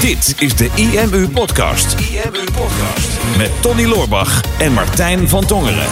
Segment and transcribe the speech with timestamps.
[0.00, 2.00] Dit is de IMU Podcast.
[2.00, 3.36] IMU Podcast.
[3.36, 5.88] Met Tony Loorbach en Martijn van Tongeren.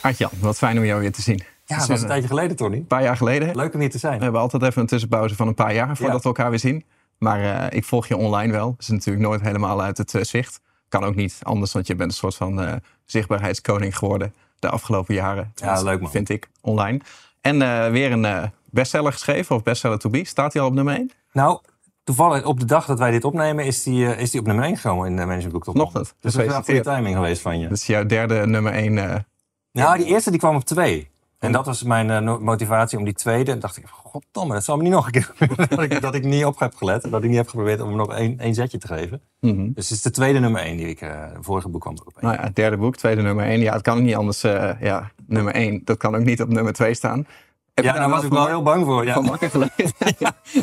[0.00, 1.36] Artjan, wat fijn om jou weer te zien.
[1.36, 2.78] Ja, Het dat was een een tijdje geleden, Tony.
[2.80, 3.56] paar jaar geleden.
[3.56, 4.16] Leuk om hier te zijn.
[4.16, 6.18] We hebben altijd even een tussenpauze van een paar jaar voordat Ja.
[6.18, 6.84] we elkaar weer zien.
[7.18, 8.66] Maar eh, ik volg je online wel.
[8.70, 10.60] Dat is natuurlijk nooit helemaal uit het eh, zicht.
[10.88, 12.72] Kan ook niet anders, want je bent een soort van eh,
[13.04, 15.52] zichtbaarheidskoning geworden de afgelopen jaren.
[15.54, 16.10] Ja, leuk man.
[16.10, 17.00] Vind ik, online.
[17.40, 18.42] En eh, weer een eh,
[18.72, 20.24] bestseller geschreven, of bestseller to be.
[20.24, 21.10] Staat hij al op nummer 1?
[21.32, 21.60] Nou,
[22.04, 24.64] toevallig op de dag dat wij dit opnemen is die, eh, is die op nummer
[24.64, 26.06] 1 gekomen in de Management Book Top Vanochtend.
[26.06, 26.22] 100.
[26.22, 27.68] Dus dat is wel goede timing geweest van je.
[27.68, 29.26] Dat is jouw derde nummer 1.
[29.72, 31.10] Nou, die eerste die kwam op 2.
[31.38, 33.50] En dat was mijn eh, motivatie om die tweede.
[33.52, 35.32] En dacht ik, goddomme, dat zal me niet nog een keer
[35.68, 37.04] dat, ik, dat ik niet op heb gelet.
[37.04, 39.20] En dat ik niet heb geprobeerd om hem nog één, één zetje te geven.
[39.74, 41.00] Dus het is de tweede nummer 1 die ik...
[41.00, 42.24] eh vorige boek kwam er op één.
[42.24, 43.60] Nou ja, het derde boek, tweede nummer 1.
[43.60, 44.42] Ja, het kan niet anders.
[44.42, 47.26] eh, ja, nummer 1, dat kan ook niet op nummer 2 staan.
[47.74, 49.04] Heb Ja, daar was ik wel heel bang voor.
[49.04, 49.92] Ja, van wakker gelegen.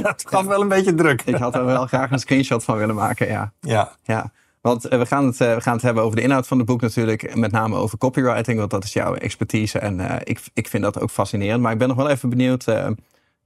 [0.01, 1.21] dat gaf wel een beetje druk.
[1.21, 3.53] Ik had er wel graag een screenshot van willen maken, ja.
[3.59, 4.31] Ja, ja.
[4.61, 6.65] Want eh, we, gaan het, eh, we gaan het hebben over de inhoud van het
[6.65, 7.35] boek natuurlijk.
[7.35, 9.79] Met name over copywriting, want dat is jouw expertise.
[9.79, 11.61] En eh, ik, ik vind dat ook fascinerend.
[11.61, 12.65] Maar ik ben nog wel even benieuwd.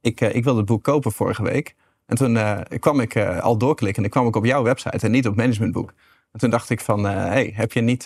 [0.01, 1.75] ik, ik wilde het boek kopen vorige week.
[2.05, 2.39] En toen
[2.79, 5.93] kwam ik al doorklikken en dan kwam ik op jouw website en niet op Managementboek.
[6.31, 8.05] En toen dacht ik van, hey, heb je niet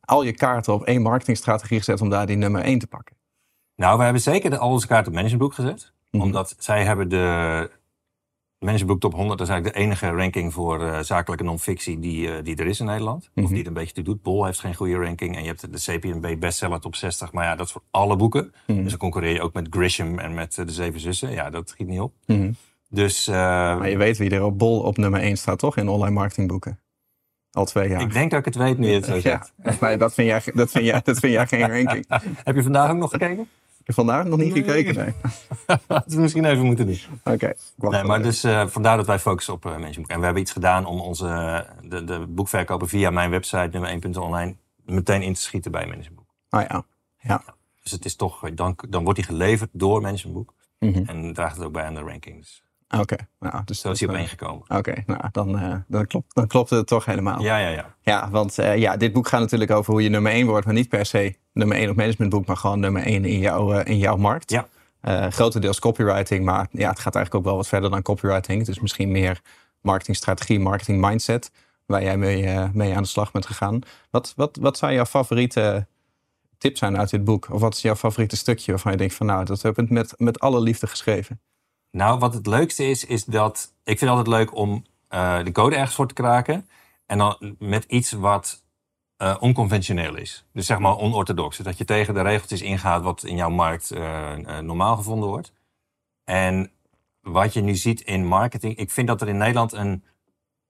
[0.00, 3.16] al je kaarten op één marketingstrategie gezet om daar die nummer 1 te pakken?
[3.76, 5.92] Nou, we hebben zeker de, al onze kaart op Managementboek gezet.
[6.10, 6.22] Mhm.
[6.22, 7.70] Omdat zij hebben de
[8.58, 9.38] Managementboek Top 100.
[9.38, 12.80] Dat is eigenlijk de enige ranking voor eh, zakelijke non-fictie die, eh, die er is
[12.80, 13.30] in Nederland.
[13.34, 13.52] Of Mhm.
[13.52, 14.22] die er een beetje toe doet.
[14.22, 15.36] Bol heeft geen goede ranking.
[15.36, 17.32] En je hebt de CPNB bestseller top 60.
[17.32, 18.54] Maar ja, dat is voor alle boeken.
[18.66, 18.82] Mhm.
[18.82, 21.30] Dus dan concurreer je ook met Grisham en met eh, de Zeven Zussen.
[21.30, 22.12] Ja, dat schiet niet op.
[22.88, 25.76] Dus Maar je weet wie er op Bol op nummer 1 staat, toch?
[25.76, 26.78] In online marketingboeken.
[27.50, 28.00] Al twee jaar.
[28.00, 29.46] ik denk dat ik het weet nu het zo ja,
[29.80, 32.06] maar dat vind, jij, dat, vind jij, dat vind jij geen ranking.
[32.44, 33.48] Heb je vandaag ook nog gekeken?
[33.84, 34.62] Vandaag nog niet Nee.
[34.62, 35.12] gekeken, nee.
[35.88, 36.98] dat we misschien even moeten doen.
[37.24, 37.52] Oké.
[37.76, 38.22] Nee, maar even.
[38.22, 40.10] dus eh, vandaar dat wij focussen op uh, Managementboek.
[40.10, 44.16] En we hebben iets gedaan om onze, eh, de, de boekverkopen via mijn website nummer
[44.16, 46.28] 1.online meteen in te schieten bij Managementboek.
[46.48, 46.84] Ah ja.
[47.18, 47.42] Ja.
[47.82, 50.54] Dus het is toch, dan, dan wordt die geleverd door Managementboek.
[50.78, 51.02] Mhm.
[51.06, 52.63] En draagt het ook bij aan de rankings.
[53.00, 53.16] Oké.
[53.40, 54.64] Nou, dus Zo is hij op eh, één gekomen.
[54.68, 57.42] Oké, nou, dan, eh, dan, klopt, dan klopt het toch helemaal.
[57.42, 57.94] Ja, ja, ja.
[58.00, 60.74] Ja, want eh, ja, dit boek gaat natuurlijk over hoe je nummer 1 wordt, maar
[60.74, 64.16] niet per se nummer 1 op managementboek, maar gewoon nummer 1 in jouw, in jouw
[64.16, 64.50] markt.
[64.50, 64.66] Ja.
[65.30, 68.64] Grotendeels copywriting, maar ja, het gaat eigenlijk ook wel wat verder dan copywriting.
[68.64, 69.40] Dus misschien meer
[69.80, 71.50] marketingstrategie, marketing mindset,
[71.86, 73.80] waar jij mee, mee aan de slag bent gegaan.
[74.10, 75.86] Wat, wat, wat zou jouw favoriete
[76.58, 77.48] tip zijn uit dit boek?
[77.50, 80.14] Of wat is jouw favoriete stukje waarvan je denkt van nou, dat heb ik met,
[80.16, 81.40] met alle liefde geschreven?
[81.94, 83.72] Nou, wat het leukste is, is dat...
[83.84, 86.68] Ik vind het altijd leuk om eh, de code ergens voor te kraken.
[87.06, 88.64] En dan met iets wat
[89.16, 90.44] eh, onconventioneel is.
[90.52, 91.56] Dus zeg maar onorthodox.
[91.56, 95.52] Dus dat je tegen de regeltjes ingaat wat in jouw markt eh, normaal gevonden wordt.
[96.24, 96.70] En
[97.20, 98.76] wat je nu ziet in marketing...
[98.76, 100.04] Ik vind dat er in Nederland een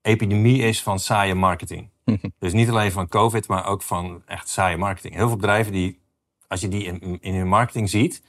[0.01, 1.91] epidemie is van saaie marketing.
[2.39, 5.15] Dus niet alleen van COVID, maar ook van echt saaie marketing.
[5.15, 6.01] Heel veel bedrijven die,
[6.49, 8.23] als je die in, in hun marketing ziet...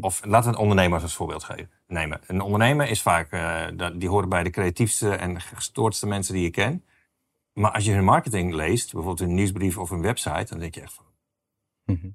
[0.00, 1.70] Of laten we een ondernemer als voorbeeld geven.
[1.86, 2.20] Nemen.
[2.26, 6.50] Een ondernemer is vaak, eh, die horen bij de creatiefste en gestoordste mensen die je
[6.50, 6.84] kent.
[7.52, 10.80] Maar als je hun marketing leest, bijvoorbeeld een nieuwsbrief of een website, dan denk je
[10.80, 11.04] echt van,
[11.84, 12.08] Mhm.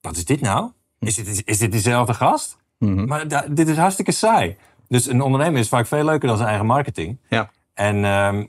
[0.00, 0.70] wat is dit nou?
[0.98, 2.58] Is dit, is dit dezelfde gast?
[2.78, 3.04] Mhm.
[3.06, 4.56] Maar da- dit is hartstikke saai.
[4.88, 7.18] Dus een ondernemer is vaak veel leuker dan zijn eigen marketing.
[7.28, 7.50] Ja.
[7.74, 8.46] En ehm,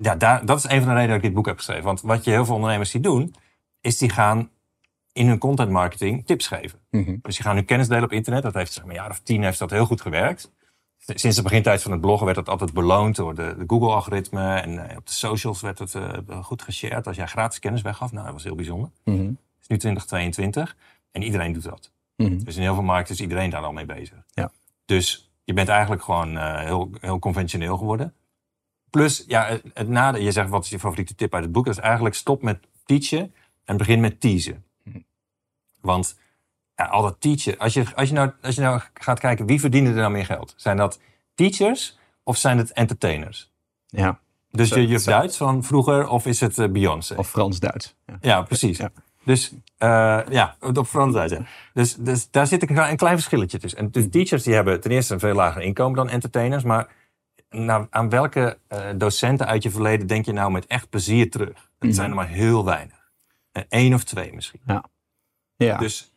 [0.00, 1.84] ja, daar, dat is een van de redenen dat ik dit boek heb geschreven.
[1.84, 3.34] Want wat je heel veel ondernemers ziet doen,
[3.80, 4.50] is die gaan
[5.18, 6.78] in hun content marketing tips geven.
[6.90, 7.16] Mhm.
[7.22, 8.42] Dus die gaan hun kennis delen op internet.
[8.42, 10.52] Dat heeft zeg maar, een jaar of tien heeft dat heel goed gewerkt.
[10.98, 14.54] Sinds de begintijd van het bloggen werd dat altijd beloond door de, de Google-algoritme.
[14.54, 17.06] En eh, op de socials werd het eh, goed geshared.
[17.06, 18.90] Als jij gratis kennis weggaf, nou, dat was heel bijzonder.
[19.04, 19.16] Het
[19.60, 20.76] is nu 2022
[21.10, 21.92] en iedereen doet dat.
[22.16, 22.38] Mhm.
[22.44, 24.24] Dus in heel veel markten is iedereen daar al mee bezig.
[24.30, 24.50] Ja.
[24.84, 28.14] Dus je bent eigenlijk gewoon eh, heel, heel conventioneel geworden.
[28.90, 31.64] Plus, ja, het, het nadeel, je zegt wat is je favoriete tip uit het boek?
[31.64, 34.64] Dat is eigenlijk stop met teachen en begin met teasen.
[35.88, 36.18] Want
[36.76, 39.60] ja, al dat teachen, als je, als, je nou, als je nou gaat kijken wie
[39.60, 40.54] verdienen er nou meer geld?
[40.56, 41.00] Zijn dat
[41.34, 43.52] teachers of zijn het entertainers?
[43.86, 44.18] Ja.
[44.50, 45.02] Dus je juf.
[45.02, 47.14] Duits van vroeger of is het eh, Beyoncé?
[47.14, 47.94] Of Frans-Duits.
[48.06, 48.18] Ja.
[48.20, 48.78] Ja, precies.
[48.78, 48.90] Ja.
[49.24, 51.30] Dus eh, ja, op Frans uit.
[51.30, 51.40] Ja.
[51.72, 53.78] Dus, dus daar zit een, klein- een klein verschilletje tussen.
[53.78, 56.62] En de teachers die hebben ten eerste een veel lager inkomen dan entertainers.
[56.64, 56.88] Maar
[57.50, 61.70] nou, aan welke eh, docenten uit je verleden denk je nou met echt plezier terug?
[61.78, 63.10] Dat zijn er maar heel weinig.
[63.52, 64.60] En één of twee misschien.
[64.66, 64.84] Ja.
[65.58, 66.12] Dus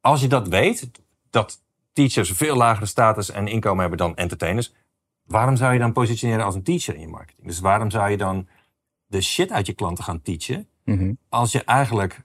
[0.00, 0.90] als je dat weet,
[1.30, 1.62] dat
[1.92, 4.72] teachers veel lagere status en inkomen hebben dan entertainers.
[5.26, 7.46] Waarom zou je dan positioneren als een teacher in je marketing?
[7.46, 8.48] Dus waarom zou je dan
[9.06, 10.68] de shit uit je klanten gaan teachen?
[10.84, 11.12] Mhm.
[11.28, 12.22] als je eigenlijk,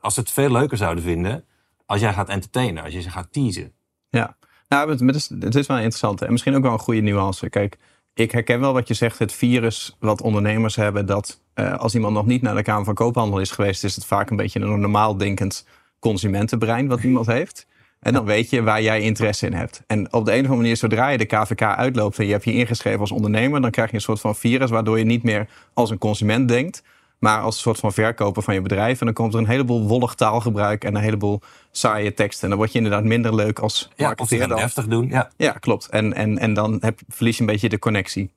[0.00, 1.44] als ze het veel leuker zouden vinden,
[1.86, 3.72] als jij gaat entertainen, als je ze gaat teasen.
[4.08, 4.36] Ja,
[4.68, 6.22] Nou, het, het, is, het is wel interessant.
[6.22, 7.48] En misschien ook wel een goede nuance.
[7.48, 7.78] Kijk,
[8.14, 9.18] ik herken wel wat je zegt.
[9.18, 11.06] Het virus wat ondernemers hebben.
[11.06, 13.84] Dat uh, als iemand nog niet naar de Kamer van Koophandel is geweest.
[13.84, 15.66] Is het vaak een beetje een normaal denkend
[16.00, 17.66] consumentenbrein wat iemand heeft.
[18.00, 19.82] En dan weet je waar jij interesse in hebt.
[19.86, 22.44] En op de een of andere manier, zodra je de KVK uitloopt en je hebt
[22.44, 25.48] je ingeschreven als ondernemer, dan krijg je een soort van virus waardoor je niet meer
[25.74, 26.82] als een consument denkt,
[27.18, 29.00] maar als een soort van verkoper van je bedrijf.
[29.00, 32.42] En dan komt er een heleboel wollig taalgebruik en een heleboel saaie teksten.
[32.42, 34.48] En dan word je inderdaad minder leuk als ja, marketeer.
[34.48, 35.08] Ja, heftig doen.
[35.08, 35.88] Ja, ja klopt.
[35.88, 38.30] En, en, en dan heb, verlies je een beetje de connectie.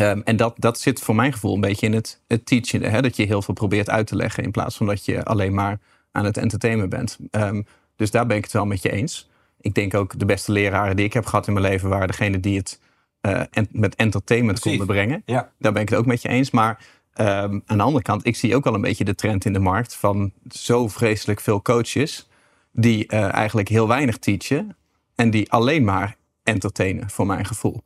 [0.00, 2.82] Um, en dat, dat zit voor mijn gevoel een beetje in het, het teachen.
[2.82, 3.02] Hè?
[3.02, 5.80] Dat je heel veel probeert uit te leggen in plaats van dat je alleen maar
[6.16, 7.18] aan het entertainen bent.
[7.30, 7.66] Um,
[7.96, 9.30] dus daar ben ik het wel met je eens.
[9.60, 12.40] Ik denk ook de beste leraren die ik heb gehad in mijn leven waren degene
[12.40, 12.80] die het
[13.22, 15.22] uh, met entertainment konden brengen.
[15.24, 15.52] Ja.
[15.58, 16.50] Daar ben ik het ook met je eens.
[16.50, 16.84] Maar
[17.20, 19.58] um, aan de andere kant, ik zie ook wel een beetje de trend in de
[19.58, 22.28] markt van zo vreselijk veel coaches
[22.72, 24.76] die uh, eigenlijk heel weinig teachen
[25.14, 27.82] en die alleen maar entertainen, voor mijn gevoel.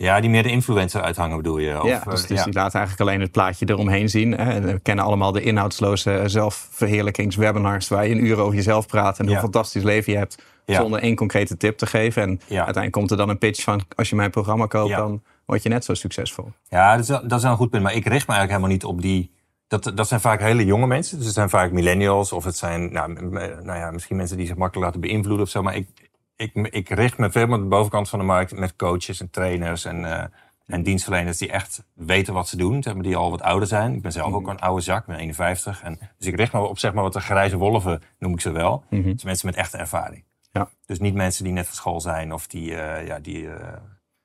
[0.00, 1.82] Ja, die meer de influencer uithangen bedoel je?
[1.82, 4.32] Of, ja, dus, dus die laat eigenlijk alleen het plaatje eromheen zien.
[4.32, 4.60] Hè.
[4.60, 7.88] We kennen allemaal de inhoudsloze zelfverheerlijkingswebinars...
[7.88, 10.42] waar je een uur over jezelf praat en hoe fantastisch leven je hebt...
[10.66, 12.22] zonder één concrete tip te geven.
[12.22, 13.80] En uiteindelijk komt er dan een pitch van...
[13.96, 16.52] als je mijn programma koopt, dan word je net zo succesvol.
[16.68, 17.82] Ja, dat is, dat is een goed punt.
[17.82, 19.30] Maar ik richt me eigenlijk helemaal niet op die...
[19.68, 21.16] Dat, dat zijn vaak hele jonge mensen.
[21.16, 23.30] Dus het zijn vaak millennials of het zijn nou,
[23.62, 25.62] nou ja, misschien mensen die zich makkelijk laten beïnvloeden of zo.
[25.62, 25.88] Maar ik,
[26.38, 29.30] ik, ik richt me veel meer op de bovenkant van de markt met coaches en
[29.30, 30.24] trainers en, uh,
[30.66, 33.94] en dienstverleners die echt weten wat ze doen, zeg maar, die al wat ouder zijn.
[33.94, 34.50] Ik ben zelf ook mhm.
[34.50, 35.82] een oude zak, ik ben 51.
[35.82, 38.50] En, dus ik richt me op zeg maar, wat de grijze wolven, noem ik ze
[38.50, 38.84] wel.
[38.90, 40.24] Mm Dus mensen met echte ervaring.
[40.52, 40.68] Ja.
[40.86, 43.54] Dus niet mensen die net van school zijn of die, uh, ja, die uh,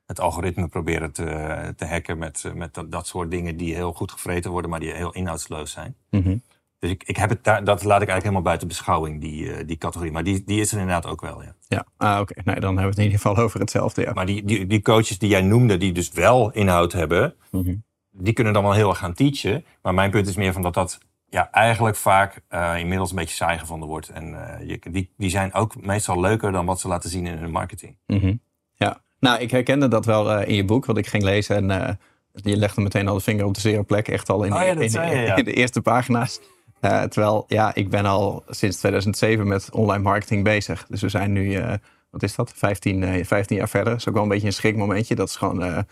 [0.05, 4.11] het algoritme proberen te, te hacken met, met dat, dat, soort dingen die heel goed
[4.11, 5.95] gevreten worden, maar die heel inhoudsloos zijn.
[6.09, 6.41] Mm
[6.83, 9.57] dus ik, ik heb het daar, dat laat ik eigenlijk helemaal buiten beschouwing, die, uh,
[9.65, 10.11] die categorie.
[10.11, 11.55] Maar die, die is er inderdaad ook wel, ja.
[11.67, 12.33] Ja, ah, oké.
[12.43, 14.13] Nee, dan hebben we het in ieder geval over hetzelfde, ja.
[14.13, 17.35] Maar die, die, die coaches die jij noemde, die dus wel inhoud hebben...
[17.51, 17.83] Mm -hmm.
[18.11, 19.65] die kunnen dan wel heel erg gaan teachen.
[19.81, 20.99] Maar mijn punt is meer van dat dat
[21.29, 24.09] ja, eigenlijk vaak uh, inmiddels een beetje saai gevonden wordt.
[24.09, 27.37] En uh, je, die, die zijn ook meestal leuker dan wat ze laten zien in
[27.37, 27.97] hun marketing.
[28.07, 28.41] Mm -hmm.
[28.75, 31.71] Ja, nou, ik herkende dat wel in je boek, wat ik ging lezen.
[31.71, 31.99] En
[32.33, 34.65] je legde meteen al de vinger op de zere plek, echt al in, oh, ja,
[34.65, 35.35] in, je, ja.
[35.35, 36.39] in de eerste pagina's.
[36.85, 40.85] Uh, terwijl, ja, ik ben al sinds 2007 met online marketing bezig.
[40.89, 41.73] Dus we zijn nu, uh,
[42.09, 43.89] wat is dat, 15, uh, 15 jaar verder.
[43.91, 45.15] Dat is ook wel een beetje een schrikmomentje.
[45.15, 45.85] Dat is gewoon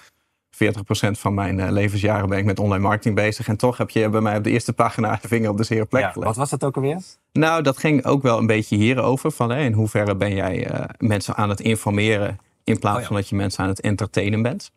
[0.49, 3.47] 40% van mijn levensjaren ben ik met online marketing bezig.
[3.47, 5.85] En toch heb je bij mij op de eerste pagina de vinger op de zere
[5.85, 6.97] plek ja, Wat was dat ook alweer?
[7.31, 9.31] Nou, dat ging ook wel een beetje hierover.
[9.31, 10.67] Van, in hoeverre ben jij
[10.97, 13.07] mensen aan het informeren in plaats oh, ja.
[13.07, 14.71] van dat je mensen aan het entertainen bent.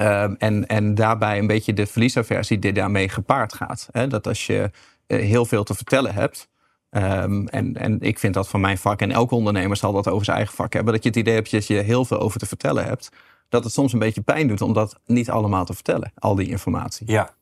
[0.00, 3.88] Um, en, en daarbij een beetje de verliesaversie die daarmee gepaard gaat.
[3.90, 4.06] Hè?
[4.06, 4.68] Dat als je eh,
[5.16, 6.50] heel veel te vertellen hebt.
[6.90, 10.24] Um, en, en ik vind dat van mijn vak, en elke ondernemer zal dat over
[10.24, 12.46] zijn eigen vak hebben, dat je het idee hebt dat je heel veel over te
[12.46, 13.10] vertellen hebt.
[13.48, 16.48] Dat het soms een beetje pijn doet om dat niet allemaal te vertellen, al die
[16.48, 17.10] informatie.
[17.10, 17.34] Ja,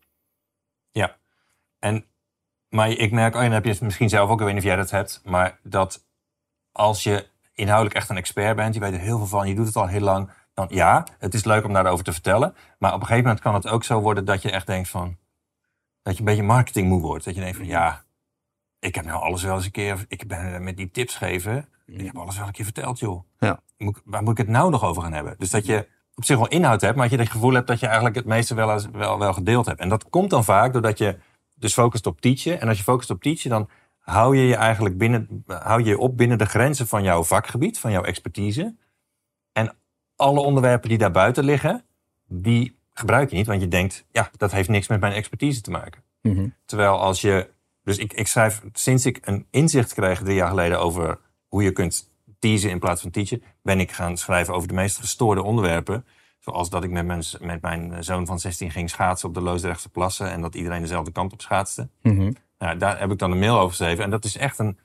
[0.91, 1.17] ja.
[1.79, 2.05] En,
[2.69, 4.91] maar ik merk, en heb je misschien zelf ook, ik weet niet of jij dat
[4.91, 6.05] hebt, maar dat
[6.73, 9.67] als je inhoudelijk echt een expert bent, je weet er heel veel van, je doet
[9.67, 12.55] het al heel lang, dan ja, het is leuk om daarover te vertellen.
[12.79, 15.17] Maar op een gegeven moment kan het ook zo worden dat je echt denkt van,
[16.03, 17.25] dat je een beetje marketingmoe wordt.
[17.25, 18.05] Dat je denkt van ja,
[18.79, 22.07] ik heb nou alles wel eens een keer, ik ben met die tips geven, ik
[22.07, 23.25] heb alles wel een keer verteld joh.
[23.39, 23.61] Ja.
[23.77, 25.35] Moet, waar moet ik het nou nog over gaan hebben?
[25.39, 27.81] Dus dat je op zich wel inhoud hebt, maar dat je het gevoel hebt dat
[27.81, 29.81] je eigenlijk het meeste wel, eens, wel, wel gedeeld hebt.
[29.81, 31.19] En dat komt dan vaak doordat je
[31.55, 32.61] dus focust op teachen.
[32.61, 35.99] En als je focust op teachen, dan hou je je eigenlijk binnen, hou je, je
[35.99, 38.77] op binnen de grenzen van jouw vakgebied, van jouw expertise.
[39.53, 39.77] En
[40.17, 41.85] alle onderwerpen die daar buiten liggen,
[42.27, 45.71] die gebruik je niet, want je denkt, ja, dat heeft niks met mijn expertise te
[45.71, 46.03] maken.
[46.23, 46.49] Mhm.
[46.65, 47.49] Terwijl als je,
[47.85, 51.73] dus ik, ik schrijf, sinds ik een inzicht kreeg drie jaar geleden over hoe je
[51.73, 56.05] kunt teasen in plaats van teachen, ben ik gaan schrijven over de meest gestoorde onderwerpen.
[56.39, 59.89] Zoals dat ik met mijn, met mijn zoon van 16 ging schaatsen op de Loosdrechtse
[59.89, 61.89] plassen en dat iedereen dezelfde kant op schaatste.
[62.03, 62.33] Mhm.
[62.59, 64.79] Nou, daar heb ik dan een mail over geschreven en dat is echt een,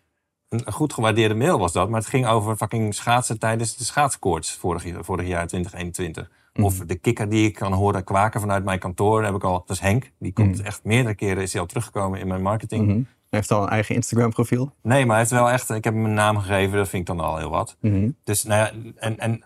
[0.50, 1.90] een goed gewaardeerde mail was dat.
[1.90, 6.30] Maar het ging over fucking schaatsen tijdens de schaatskoorts vorig, vorig jaar 2021.
[6.62, 6.88] Of mhm.
[6.88, 9.24] de kikker die ik kan horen kwaken vanuit mijn kantoor.
[9.24, 10.12] heb ik al, dat is Henk.
[10.20, 10.66] Die komt mhm.
[10.66, 12.88] echt meerdere keren, is hij al teruggekomen in mijn marketing.
[12.88, 14.74] Mm Hij heeft al een eigen Instagram profiel?
[14.82, 16.78] Nee, maar hij heeft wel echt, ik heb hem een naam gegeven.
[16.78, 17.78] Dat vind ik dan al heel wat.
[17.80, 18.10] Mhm.
[18.24, 19.44] Dus nou ja, en, en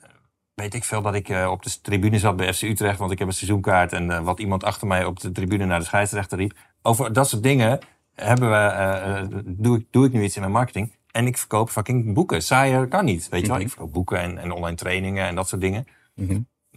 [0.53, 2.99] weet ik veel dat ik uh, op de tribune zat bij FC Utrecht.
[2.99, 3.93] Want ik heb een seizoenkaart.
[3.93, 6.53] En uh, wat iemand achter mij op de tribune naar de scheidsrechter riep.
[6.81, 7.79] Over dat soort dingen
[8.15, 8.73] hebben we,
[9.35, 10.95] uh, doe, ik, doe ik nu iets in mijn marketing.
[11.11, 12.43] En ik verkoop fucking boeken.
[12.43, 13.59] Saaier kan niet, weet je wel.
[13.59, 15.87] Ik verkoop boeken en, en online trainingen en dat soort dingen.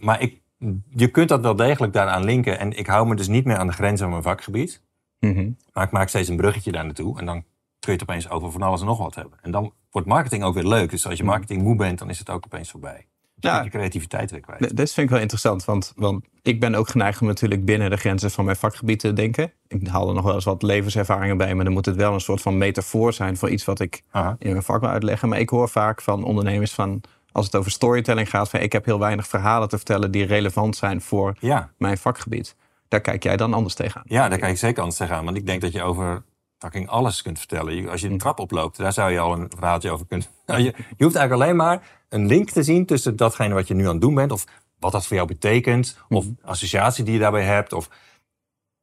[0.03, 0.41] Maar ik
[0.89, 2.59] je kunt dat wel degelijk daaraan linken.
[2.59, 4.81] En ik hou me dus niet meer aan de grenzen van mijn vakgebied.
[5.19, 5.49] Mhm.
[5.73, 7.19] Maar ik maak steeds een bruggetje daar naartoe.
[7.19, 7.43] En dan
[7.79, 9.39] kun je het opeens over van alles en nog wat hebben.
[9.41, 10.89] En dan wordt marketing ook weer leuk.
[10.89, 13.05] Dus als je marketing moe bent, dan is het ook opeens voorbij.
[13.35, 13.61] Dus Ja.
[13.61, 14.59] je creativiteit weer kwijt.
[14.61, 17.89] D- Dit vind ik wel interessant, want, want ik ben ook geneigd om natuurlijk binnen
[17.89, 19.51] de grenzen van mijn vakgebied te denken.
[19.67, 22.19] Ik haal er nog wel eens wat levenservaringen bij, maar dan moet het wel een
[22.21, 24.35] soort van metafoor zijn voor iets wat ik Aha.
[24.39, 25.29] in mijn vak wil uitleggen.
[25.29, 27.01] Maar ik hoor vaak van ondernemers van,
[27.33, 30.75] als het over storytelling gaat, van ik heb heel weinig verhalen te vertellen die relevant
[30.75, 31.69] zijn voor Ja.
[31.77, 32.55] mijn vakgebied.
[32.87, 34.03] Daar kijk jij dan anders tegenaan.
[34.07, 35.25] ja, daar kan ik zeker anders tegenaan.
[35.25, 36.23] Want ik denk dat je over
[36.57, 37.89] fucking alles kunt vertellen.
[37.89, 40.27] Als je een trap oploopt, daar zou je al een verhaaltje over kunnen.
[40.45, 43.73] Nou, je, je hoeft eigenlijk alleen maar een link te zien tussen datgene wat je
[43.73, 44.31] nu aan het doen bent.
[44.31, 44.43] Of
[44.79, 45.97] wat dat voor jou betekent.
[46.09, 47.73] Of associatie die je daarbij hebt.
[47.73, 47.89] Of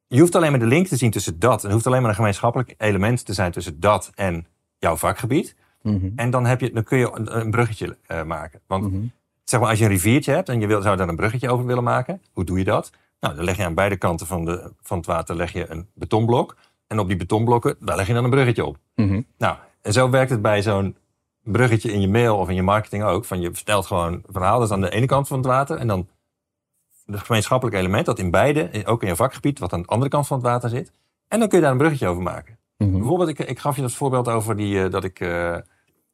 [0.07, 1.61] je hoeft alleen maar de link te zien tussen dat.
[1.61, 5.55] En er hoeft alleen maar een gemeenschappelijk element te zijn tussen dat en jouw vakgebied.
[5.81, 6.09] Mhm.
[6.15, 8.61] En dan, heb je, dan kun je een, bruggetje eh, maken.
[8.67, 9.03] Want Mhm.
[9.43, 11.65] zeg maar, als je een riviertje hebt en je wil, zou daar een bruggetje over
[11.65, 12.91] willen maken, hoe doe je dat?
[13.19, 15.87] Nou, dan leg je aan beide kanten van, de, van het water leg je een
[15.93, 16.55] betonblok.
[16.87, 18.77] En op die betonblokken, daar leg je dan een bruggetje op.
[18.95, 19.21] Mhm.
[19.37, 20.95] Nou, en zo werkt het bij zo'n
[21.43, 23.25] bruggetje in je mail of in je marketing ook.
[23.25, 25.77] Van je vertelt gewoon verhaal, dat is aan de ene kant van het water.
[25.77, 26.07] En dan
[27.05, 30.27] het gemeenschappelijke element dat in beide, ook in je vakgebied, wat aan de andere kant
[30.27, 30.91] van het water zit.
[31.27, 32.57] En dan kun je daar een bruggetje over maken.
[32.77, 35.19] Bijvoorbeeld, ik, ik gaf je dat voorbeeld over die, eh, dat ik...
[35.19, 35.55] eh,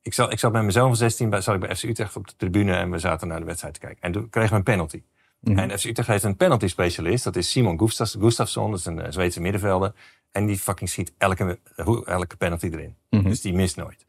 [0.08, 2.28] ik, zat, ik zat met zoon van 16, bij, zat ik bij FC Utrecht op
[2.28, 4.02] de tribune en we zaten naar de wedstrijd te kijken.
[4.02, 5.04] En toen kregen we een penalty.
[5.40, 5.58] Mhm.
[5.60, 9.02] En FC Utrecht heeft een penalty specialist, dat is Simon Gustafs- Gustafsson, dat is een
[9.02, 9.94] eh, Zweedse middenvelder.
[10.32, 11.60] En die fucking schiet elke,
[12.06, 12.96] elke penalty erin.
[13.10, 13.24] Mhm.
[13.24, 14.06] Dus die mist nooit.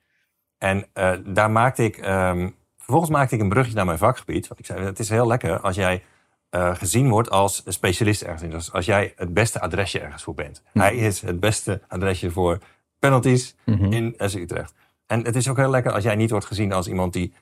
[0.59, 4.49] En eh, daar maakte ik, ehm, vervolgens maakte ik een brugje naar mijn vakgebied.
[4.49, 6.03] Want ik zei, het is heel lekker als jij
[6.51, 8.51] eh, gezien wordt als een specialist ergens in.
[8.51, 10.63] Dus als jij het beste adresje ergens voor bent.
[10.73, 12.59] Hij is het beste adresje voor
[12.99, 13.93] penalties Mhm.
[13.93, 14.75] in FC Utrecht.
[15.09, 17.33] En het is ook heel lekker als jij niet wordt gezien als iemand die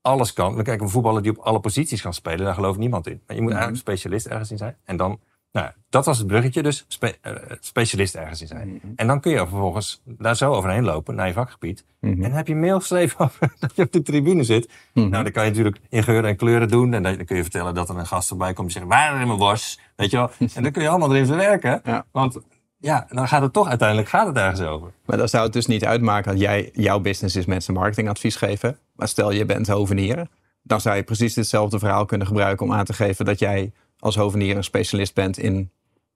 [0.00, 0.54] alles kan.
[0.54, 3.20] Dan kijk, een voetballer die op alle posities kan spelen, daar gelooft niemand in.
[3.26, 3.60] Maar je moet Mhm.
[3.60, 4.76] eigenlijk specialist ergens in zijn.
[4.84, 5.20] En dan,
[5.52, 8.68] nou, ja, dat was het bruggetje, dus spe- eh, specialist ergens in zijn.
[8.68, 8.86] Mhm.
[8.96, 11.84] En dan kun je vervolgens daar zo overheen lopen naar je vakgebied.
[12.00, 12.12] Mhm.
[12.12, 14.70] En dan heb je mail geschreven over dat je op de tribune zit.
[14.92, 16.94] Nou, dan kan je natuurlijk in geuren en kleuren doen.
[16.94, 19.26] En dan kun je vertellen dat er een gast erbij komt die zegt, waar is
[19.26, 19.80] mijn worst?
[19.96, 20.30] Weet je wel?
[20.54, 21.80] En dan kun je allemaal erin verwerken.
[21.84, 22.06] Ja.
[22.10, 22.38] Want
[22.78, 24.92] ja, dan gaat het toch uiteindelijk gaat het ergens over.
[25.04, 28.78] Maar dan zou het dus niet uitmaken dat jij, jouw business is mensen marketingadvies geven.
[28.92, 30.28] Maar stel je bent hovenier,
[30.62, 34.16] dan zou je precies ditzelfde verhaal kunnen gebruiken om aan te geven dat jij als
[34.16, 35.70] hovenier een specialist bent in,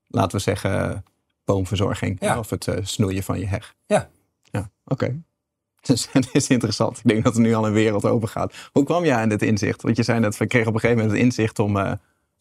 [0.06, 1.04] laten we zeggen,
[1.44, 2.16] boomverzorging.
[2.20, 2.38] Ja.
[2.38, 3.74] Of het eh, snoeien van je heg.
[3.86, 4.10] Ja.
[4.42, 5.16] Ja, oké.
[5.86, 6.98] Dus het is interessant.
[6.98, 8.54] Ik denk dat er nu al een wereld open gaat.
[8.72, 9.82] Hoe kwam jij aan dit inzicht?
[9.82, 11.92] Want je zei net, we kregen op een gegeven moment het inzicht om eh,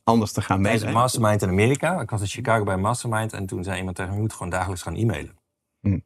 [0.10, 1.02] anders te gaan Deze mailen.
[1.02, 2.02] mastermind in Amerika.
[2.02, 3.34] Ik was in Chicago bij een mastermind.
[3.34, 5.38] En toen zei iemand tegen me, je moet gewoon dagelijks gaan e-mailen.
[5.82, 6.00] Hm.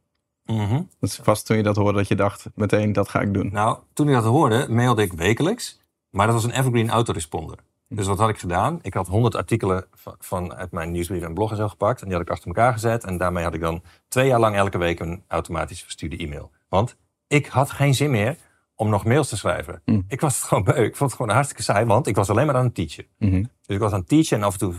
[0.46, 0.82] Mhm.
[1.00, 3.50] Dat is vast toen je dat hoorde dat je dacht, meteen dat ga ik doen.
[3.52, 5.80] Nou, toen ik dat hoorde, mailde ik wekelijks.
[6.10, 7.58] Maar dat was een evergreen autoresponder.
[7.88, 8.80] Dus wat had ik gedaan?
[8.82, 12.00] Ik had 100 artikelen van, van uit mijn nieuwsbrief en blog en zo gepakt.
[12.02, 13.04] En die had ik achter elkaar gezet.
[13.04, 16.52] En daarmee had ik dan twee jaar lang elke week een automatisch verstuurde e-mail.
[16.70, 16.96] Want
[17.28, 18.38] ik had geen zin meer
[18.75, 19.82] om nog mails te schrijven.
[19.86, 20.01] Hm.
[20.08, 20.84] Ik was het gewoon beu.
[20.84, 23.06] Ik vond het gewoon hartstikke saai, want ik was alleen maar aan het teachen.
[23.18, 23.42] Mhm.
[23.42, 24.75] Dus ik was aan het teachen en af en toe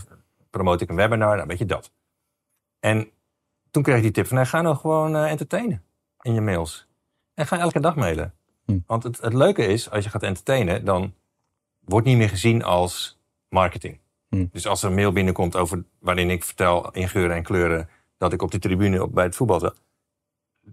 [0.50, 1.92] promote ik een webinar, nou weet je dat.
[2.80, 3.10] En
[3.70, 5.82] toen kreeg ik die tip van, ga nou gewoon eh, entertainen
[6.20, 6.86] in je mails.
[7.34, 8.34] En ga elke dag mailen.
[8.64, 8.78] Hm.
[8.86, 11.14] Want het, het leuke is, als je gaat entertainen, dan
[11.80, 14.00] wordt niet meer gezien als marketing.
[14.28, 14.46] Hm.
[14.52, 18.32] Dus als er een mail binnenkomt over waarin ik vertel in geuren en kleuren dat
[18.32, 19.80] ik op de tribune op, bij het voetbal zat.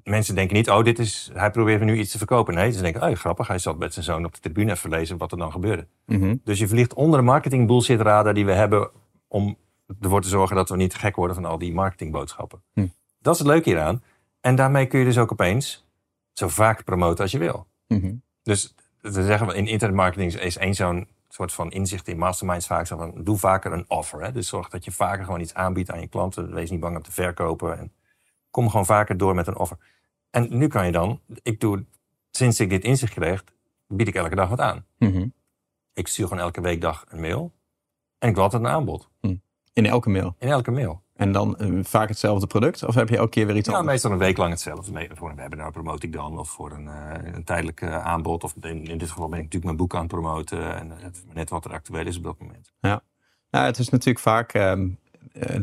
[0.03, 2.53] Mensen denken niet, oh, dit is, hij probeert nu iets te verkopen.
[2.53, 5.17] Nee, ze denken, oh, grappig, hij zat met zijn zoon op de tribune even lezen
[5.17, 5.88] wat er dan gebeurde.
[6.05, 6.36] Mhm.
[6.43, 8.89] Dus je vliegt onder de marketing bullshit radar die we hebben
[9.27, 9.57] om
[10.00, 12.62] ervoor te zorgen dat we niet gek worden van al die marketingboodschappen.
[12.74, 12.88] Hm.
[13.19, 14.03] Dat is het leuke hieraan.
[14.41, 15.86] En daarmee kun je dus ook opeens
[16.33, 17.67] zo vaak promoten als je wil.
[17.88, 18.13] Mhm.
[18.43, 22.88] Dus te zeggen we in internetmarketing is één zo'n soort van inzicht in masterminds vaak
[22.88, 24.21] zo van doe vaker een offer.
[24.21, 24.31] Hè?
[24.31, 26.53] Dus zorg dat je vaker gewoon iets aanbiedt aan je klanten.
[26.53, 27.79] Wees niet bang om te verkopen.
[27.79, 27.91] En
[28.51, 29.77] kom gewoon vaker door met een offer.
[30.29, 31.86] En nu kan je dan, ik doe,
[32.31, 33.43] sinds ik dit inzicht kreeg,
[33.88, 34.86] bied ik elke dag wat aan.
[34.98, 35.27] Mhm.
[35.93, 37.51] Ik stuur gewoon elke weekdag een mail.
[38.17, 39.10] En ik wil altijd een aanbod.
[39.74, 40.36] In elke mail.
[40.39, 41.03] In elke mail.
[41.15, 42.84] En dan eh, vaak hetzelfde product?
[42.84, 43.91] Of heb je elke keer weer iets Ja, anders?
[43.91, 45.08] meestal een week lang hetzelfde.
[45.13, 46.39] Voor een webinar promote ik dan.
[46.39, 48.43] Of voor een, eh, een tijdelijk eh, aanbod.
[48.43, 50.75] Of in, in dit geval ben ik natuurlijk mijn boek aan het promoten.
[50.75, 50.93] En
[51.34, 52.74] net wat er actueel is op dat moment.
[53.51, 55.10] Nou, het is natuurlijk vaak, ehm, eh,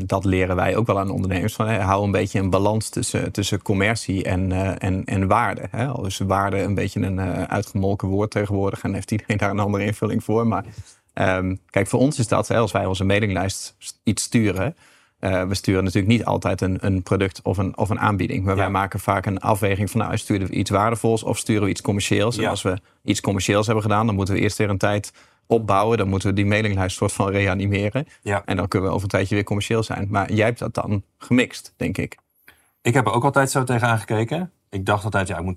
[0.06, 3.32] dat leren wij ook wel aan ondernemers, van, hè, hou een beetje een balans tussen,
[3.32, 5.62] tussen commercie en, eh, en, en waarde.
[5.70, 5.86] Hè?
[5.86, 9.58] Al is waarde een beetje een eh, uitgemolken woord tegenwoordig en heeft iedereen daar een
[9.58, 10.46] andere invulling voor.
[10.46, 10.64] Maar
[11.12, 14.76] ehm, kijk, voor ons is dat, hè, als wij onze mailinglijst st- iets sturen,
[15.18, 18.44] eh, we sturen natuurlijk niet altijd een, een product of een, of een aanbieding.
[18.44, 18.60] Maar Ja.
[18.60, 21.80] wij maken vaak een afweging van, nou, sturen we iets waardevols of sturen we iets
[21.80, 22.38] commercieels.
[22.38, 25.12] En als we iets commercieels hebben gedaan, dan moeten we eerst weer een tijd
[25.48, 25.98] opbouwen.
[25.98, 28.06] Dan moeten we die mailinglijst soort van reanimeren.
[28.22, 28.42] Ja.
[28.44, 30.06] En dan kunnen we over een tijdje weer commercieel zijn.
[30.10, 32.18] Maar jij hebt dat dan gemixt, denk ik.
[32.82, 34.52] Ik heb er ook altijd zo tegenaan gekeken.
[34.70, 35.56] ik dacht altijd, ja, ik moet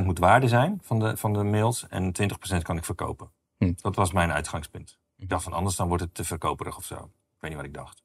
[0.00, 2.12] 80% moet waarde zijn van de, van de mails en
[2.54, 3.30] 20% kan ik verkopen.
[3.58, 3.72] Hm.
[3.80, 4.98] Dat was mijn uitgangspunt.
[5.16, 6.94] Ik dacht van anders dan wordt het te verkoperig of zo.
[6.94, 7.00] Ik
[7.40, 8.02] weet niet wat ik dacht.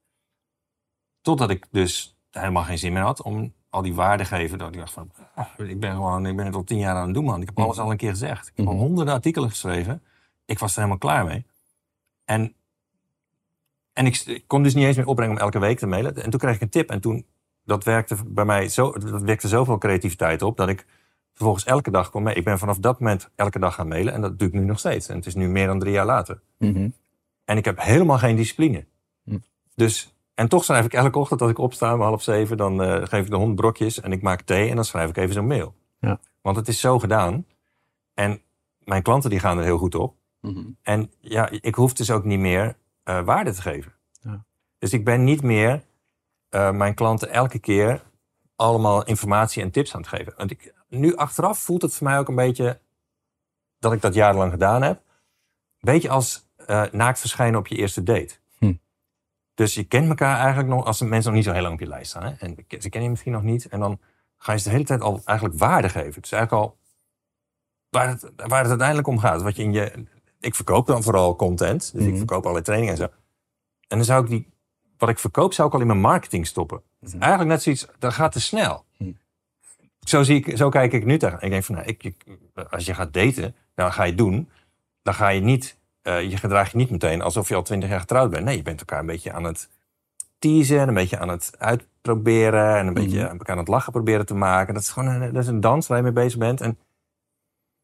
[1.22, 4.58] Totdat ik dus helemaal geen zin meer had om al die waarde te geven.
[4.58, 7.06] Dat ik dacht van, ah, ik ben gewoon, ik ben het al tien jaar aan
[7.06, 7.42] het doen man.
[7.42, 7.62] Ik heb Hm.
[7.64, 8.48] alles al een keer gezegd.
[8.48, 10.02] Ik heb al honderden artikelen geschreven.
[10.46, 11.46] Ik was er helemaal klaar mee.
[12.26, 12.56] En,
[13.94, 16.16] en ik, ik kon dus niet eens meer opbrengen om elke week te mailen.
[16.16, 17.26] En toen kreeg ik een tip en toen,
[17.66, 20.86] dat werkte bij mij zo, dat wekte zoveel creativiteit op dat ik
[21.34, 22.36] vervolgens elke dag kon mee.
[22.36, 24.80] Ik ben vanaf dat moment elke dag gaan mailen en dat doe ik nu nog
[24.80, 25.08] steeds.
[25.08, 26.42] En het is nu meer dan drie jaar later.
[26.58, 26.90] Mhm.
[27.46, 28.86] En ik heb helemaal geen discipline.
[29.24, 29.38] Hm.
[29.76, 33.06] Dus, en toch schrijf ik elke ochtend als ik opsta om half zeven, dan eh,
[33.08, 35.48] geef ik de hond brokjes en ik maak thee en dan schrijf ik even zo'n
[35.48, 35.76] mail.
[36.00, 36.20] Ja.
[36.42, 37.46] Want het is zo gedaan.
[38.14, 38.42] En
[38.78, 40.16] mijn klanten die gaan er heel goed op.
[40.44, 40.64] Mhm.
[40.82, 43.94] En ja, ik hoef dus ook niet meer eh, waarde te geven.
[44.22, 44.46] Ja.
[44.78, 45.84] Dus ik ben niet meer
[46.50, 48.04] eh, mijn klanten elke keer
[48.56, 50.34] allemaal informatie en tips aan het geven.
[50.38, 52.80] Want ik, nu achteraf voelt het voor mij ook een beetje
[53.80, 55.02] dat ik dat jarenlang gedaan heb.
[55.80, 58.36] Beetje als eh, naakt verschijnen op je eerste date.
[58.58, 58.74] Hm.
[59.54, 61.80] Dus je kent elkaar eigenlijk nog, als de mensen nog niet zo heel lang op
[61.80, 62.24] je lijst staan.
[62.24, 62.34] Hè?
[62.40, 63.68] En ze kennen je misschien nog niet.
[63.68, 64.00] En dan
[64.38, 66.14] ga je ze de hele tijd al eigenlijk waarde geven.
[66.14, 66.78] Het is eigenlijk al
[67.90, 69.42] waar het, waar het uiteindelijk om gaat.
[69.42, 70.06] Wat je in je,
[70.46, 71.92] ik verkoop dan vooral content.
[71.94, 72.18] Dus ik Mhm.
[72.18, 73.08] verkoop allerlei trainingen en zo.
[73.88, 74.48] En dan zou ik die,
[74.98, 76.82] wat ik verkoop, zou ik al in mijn marketing stoppen.
[77.02, 78.86] Is eigenlijk net zoiets, dat gaat te snel.
[78.98, 79.12] Mhm.
[80.00, 81.42] Zo, zie ik, zo kijk ik nu tegen.
[81.42, 82.26] Ik denk van, nou, ik, ik-
[82.70, 84.50] als je gaat daten, dan ga je doen.
[85.02, 88.00] Dan ga je niet, eh, je gedraagt je niet meteen alsof je al twintig jaar
[88.00, 88.46] getrouwd bent.
[88.46, 89.70] Nee, je bent elkaar een beetje aan het
[90.40, 93.28] teasen, een beetje aan het uitproberen en een beetje Mhm.
[93.30, 94.74] aan elkaar aan het lachen proberen te maken.
[94.74, 96.62] Dat is gewoon een, dat is een dans waar je mee bezig bent.
[96.62, 96.78] En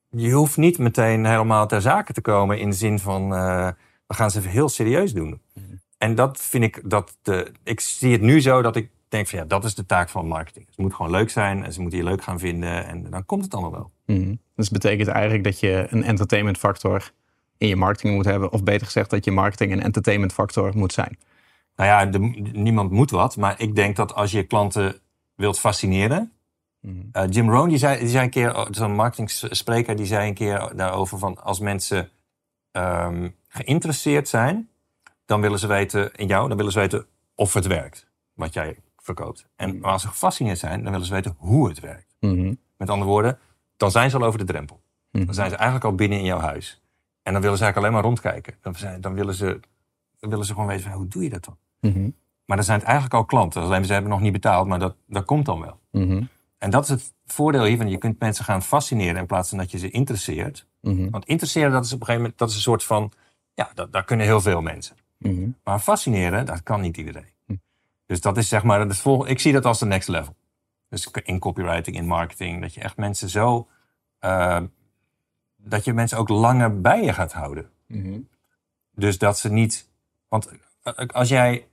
[0.10, 3.68] je hoeft niet meteen helemaal ter zake te komen in de zin van eh,
[4.08, 5.42] we gaan ze even heel serieus doen.
[5.54, 5.66] Mhm.
[5.98, 7.52] En dat vind ik dat de.
[7.64, 10.28] Ik zie het nu zo dat ik denk van ja, dat is de taak van
[10.28, 10.66] marketing.
[10.66, 13.44] Het moet gewoon leuk zijn en ze moeten je leuk gaan vinden en dan komt
[13.44, 13.92] het allemaal wel.
[14.06, 14.36] Mhm.
[14.56, 17.12] Dus dat betekent eigenlijk dat je een entertainment factor
[17.58, 18.52] in je marketing moet hebben.
[18.52, 21.18] Of beter gezegd dat je marketing een entertainment factor moet zijn.
[21.76, 24.96] Nou ja, de- niemand moet wat, maar ik denk dat als je klanten
[25.36, 26.32] wilt fascineren.
[26.82, 26.96] Mhm.
[27.12, 30.34] Eh, Jim Rohn, die zei, die zei een keer, oh, zo'n marketingspreker, die zei een
[30.34, 32.10] keer daarover van als mensen
[32.72, 34.70] ehm, geïnteresseerd zijn,
[35.26, 38.78] dan willen ze weten in jou, dan willen ze weten of het werkt, wat jij
[38.98, 39.46] verkoopt.
[39.56, 42.16] En als ze gefascineerd zijn, dan willen ze weten hoe het werkt.
[42.20, 42.54] Mhm.
[42.78, 43.40] Met andere woorden,
[43.78, 44.82] dan zijn ze al over de drempel.
[45.12, 45.26] Mhm.
[45.26, 46.82] Dan zijn ze eigenlijk al binnen in jouw huis.
[47.24, 48.54] En dan willen ze eigenlijk alleen maar rondkijken.
[48.62, 49.60] Dan, dan, willen, ze,
[50.20, 51.58] dan willen ze gewoon weten, van, hoe doe je dat dan?
[51.80, 52.10] Mhm.
[52.46, 53.62] Maar dan zijn het eigenlijk al klanten.
[53.62, 55.80] Alleen ze hebben nog niet betaald, maar dat, dat komt dan wel.
[56.60, 57.90] En dat is het voordeel hiervan.
[57.90, 60.68] Je kunt mensen gaan fascineren in plaats van dat je ze interesseert.
[60.82, 61.10] Mhm.
[61.10, 63.12] Want interesseren, dat is op een gegeven moment dat is een soort van...
[63.54, 64.96] Ja, dat, daar kunnen heel veel mensen.
[65.18, 65.50] Mhm.
[65.64, 67.34] Maar fascineren, dat kan niet iedereen.
[67.46, 67.56] Hm.
[68.06, 70.36] Dus dat is zeg maar, dat is vol, ik zie dat als de next level.
[70.90, 73.68] Dus in copywriting, in marketing, dat je echt mensen zo...
[74.20, 74.62] eh,
[75.58, 77.70] dat je mensen ook langer bij je gaat houden.
[77.88, 78.20] Mhm.
[78.92, 79.90] Dus dat ze niet.
[80.28, 80.50] Want
[80.84, 81.68] eh, als jij.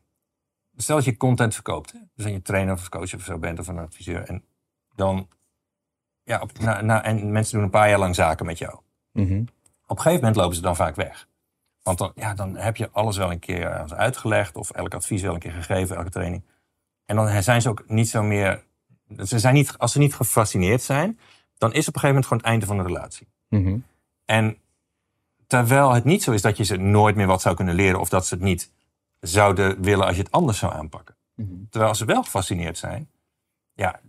[0.77, 1.92] Stel dat je content verkoopt.
[1.92, 4.22] hè, Dus dat je trainer of coach of zo bent of een adviseur.
[4.22, 4.44] En
[4.96, 5.28] dan.
[6.22, 8.78] Ja, op, na, na- en mensen doen een paar jaar lang zaken met jou.
[9.12, 9.40] Mhm.
[9.87, 11.28] Op een gegeven moment lopen ze dan vaak weg.
[11.82, 14.56] Want dan, ja, dan heb je alles wel een keer uitgelegd.
[14.56, 16.42] Of elk advies wel een keer gegeven, elke training.
[17.04, 18.64] En dan zijn ze ook niet zo meer.
[19.24, 21.18] Ze zijn niet, als ze niet gefascineerd zijn,
[21.59, 23.28] dan is op een gegeven moment gewoon het einde van de relatie.
[23.48, 23.78] Mhm.
[24.24, 24.59] En
[25.46, 28.09] terwijl het niet zo is dat je ze nooit meer wat zou kunnen leren of
[28.09, 28.72] dat ze het niet
[29.20, 31.16] zouden willen als je het anders zou aanpakken.
[31.35, 31.50] Mhm.
[31.70, 33.11] Terwijl ze wel gefascineerd zijn.
[33.74, 34.00] Ja,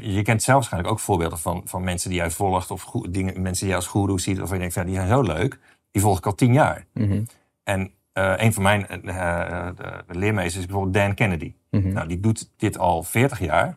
[0.00, 3.60] je kent zelf waarschijnlijk ook voorbeelden van, van mensen die jij volgt of dingen, mensen
[3.60, 4.40] die jij als guru ziet.
[4.40, 5.58] Of je denkt, ja, die zijn zo leuk.
[5.90, 6.86] Die volg ik al tien jaar.
[6.92, 7.22] Mhm.
[7.62, 11.54] En eh, een van mijn eh, eh, de, de leermeesters is bijvoorbeeld Dan Kennedy.
[11.70, 11.92] Mhm.
[11.92, 13.76] Nou, die doet dit al 40 jaar.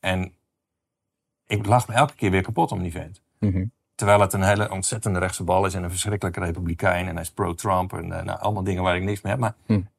[0.00, 0.32] En
[1.46, 3.22] ik lach me elke keer weer kapot om die vent.
[3.38, 3.64] Mhm.
[3.94, 7.06] Terwijl het een hele ontzettende rechtse bal is en een verschrikkelijke republikein.
[7.08, 9.40] En hij is pro-Trump en nou, allemaal dingen waar ik niks mee heb.
[9.40, 9.54] Maar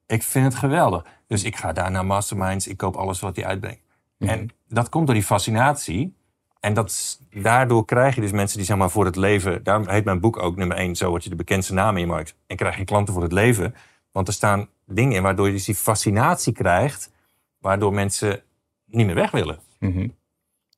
[0.05, 1.05] ik vind het geweldig.
[1.27, 2.67] Dus ik ga daar naar masterminds.
[2.67, 3.81] Ik koop alles wat hij uitbrengt.
[4.17, 4.31] Mhm.
[4.31, 6.15] En dat komt door die fascinatie.
[6.59, 9.63] En dat, daardoor krijg je dus mensen die zeg maar voor het leven...
[9.63, 10.95] Daarom heet mijn boek ook nummer één.
[10.95, 12.35] Zo word je de bekendste naam in je markt.
[12.47, 13.75] En krijg je klanten voor het leven.
[14.11, 17.11] Want er staan dingen in waardoor je dus die fascinatie krijgt.
[17.59, 18.41] Waardoor mensen
[18.85, 19.59] niet meer weg willen.
[19.79, 20.07] Mhm.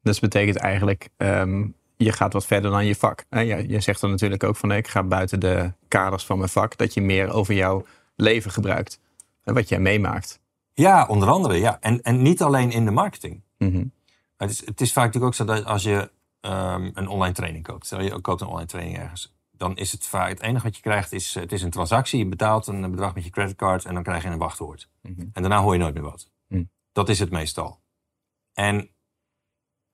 [0.01, 3.25] Dus betekent eigenlijk, ehm, je gaat wat verder dan je vak.
[3.67, 6.77] Je zegt dan natuurlijk ook van, ik ga buiten de kaders van mijn vak.
[6.77, 8.99] Dat je meer over jouw leven gebruikt.
[9.43, 10.39] En wat jij meemaakt.
[10.79, 11.53] Ja, onder andere.
[11.53, 11.79] Ja.
[11.79, 13.43] En, en niet alleen in de marketing.
[13.57, 13.85] Mhm.
[14.37, 16.11] Het is, het is vaak natuurlijk ook zo dat als je
[16.41, 17.85] ehm, een online training koopt.
[17.85, 19.33] Stel je koopt een online training ergens.
[19.51, 22.19] Dan is het vaak, het enige wat je krijgt is, het is een transactie.
[22.19, 24.89] Je betaalt een bedrag met je creditcard en dan krijg je een wachtwoord.
[25.01, 25.21] Mhm.
[25.21, 26.31] En daarna hoor je nooit meer wat.
[26.47, 26.63] Hm.
[26.91, 27.79] Dat is het meestal.
[28.53, 28.89] En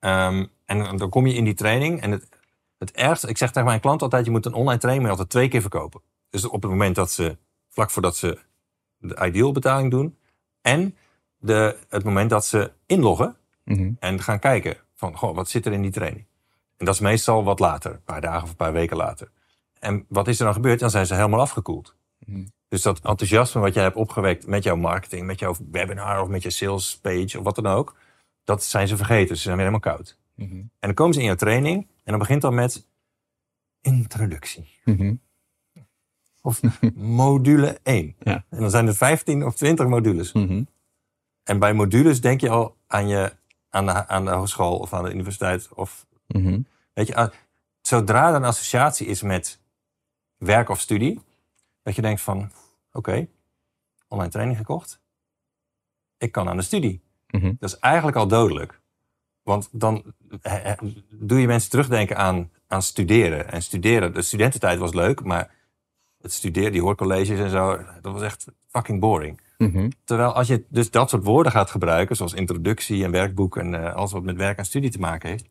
[0.05, 2.01] Ehm, en dan kom je in die training.
[2.01, 2.29] En het,
[2.77, 5.47] het ergste, ik zeg tegen mijn klant altijd: je moet een online training altijd twee
[5.47, 6.01] keer verkopen.
[6.29, 7.37] Dus op het moment dat ze,
[7.69, 8.39] vlak voordat ze
[8.97, 10.17] de ideal betaling doen.
[10.65, 10.95] En
[11.37, 13.91] de, het moment dat ze inloggen Mhm.
[13.99, 16.25] en gaan kijken van goh, wat zit er in die training.
[16.77, 19.31] En dat is meestal wat later, een paar dagen of een paar weken later.
[19.79, 20.79] En wat is er dan gebeurd?
[20.79, 21.95] Dan zijn ze helemaal afgekoeld.
[22.19, 22.45] Mhm.
[22.67, 26.43] Dus dat enthousiasme wat jij hebt opgewekt met jouw marketing, met jouw webinar of met
[26.43, 27.95] je sales page of wat dan ook,
[28.43, 29.35] dat zijn ze vergeten.
[29.35, 30.17] Ze zijn weer helemaal koud.
[30.35, 30.55] Mhm.
[30.55, 32.87] En dan komen ze in jouw training en dan begint dan met
[33.81, 34.79] introductie.
[34.85, 35.13] Mhm.
[36.45, 36.61] Of
[36.95, 38.15] module 1.
[38.19, 38.45] Ja.
[38.49, 40.31] En dan zijn er 15 of 20 modules.
[40.31, 40.63] Mhm.
[41.43, 43.33] En bij modules denk je al aan, je,
[43.69, 45.69] aan, de, aan de hogeschool of aan de universiteit.
[45.73, 46.59] Of, Mhm.
[46.93, 47.31] weet je, ah,
[47.81, 49.59] zodra er een associatie is met
[50.37, 51.19] werk of studie,
[51.83, 52.51] dat je denkt van,
[52.91, 53.27] oké,
[54.07, 54.99] online training gekocht.
[56.17, 57.01] Ik kan aan de studie.
[57.27, 57.53] Mhm.
[57.59, 58.79] Dat is eigenlijk al dodelijk.
[59.43, 60.03] Want dan
[61.09, 63.51] doe je mensen terugdenken aan, aan studeren.
[63.51, 65.54] En studeren, de studententijd was leuk, maar
[66.25, 69.41] het studeren, die hoorcolleges en zo, dat was echt fucking boring.
[69.57, 69.89] Mhm.
[70.03, 73.93] Terwijl als je dus dat soort woorden gaat gebruiken, zoals introductie en werkboek en eh,
[73.93, 75.49] alles wat met werk en studie te maken heeft,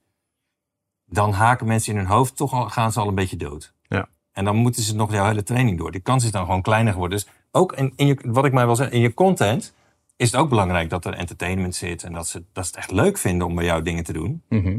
[1.04, 3.74] dan haken mensen in hun hoofd toch al, gaan ze al een beetje dood.
[3.88, 4.08] Ja.
[4.32, 5.90] En dan moeten ze nog jouw hele training door.
[5.90, 7.18] Die kans is dan gewoon kleiner geworden.
[7.18, 9.74] Dus ook in, in je, wat ik maar wil zeggen, in je content
[10.16, 12.90] is het ook belangrijk dat er entertainment zit en dat ze, dat ze het echt
[12.90, 14.42] leuk vinden om bij jou dingen te doen.
[14.48, 14.78] Mhm.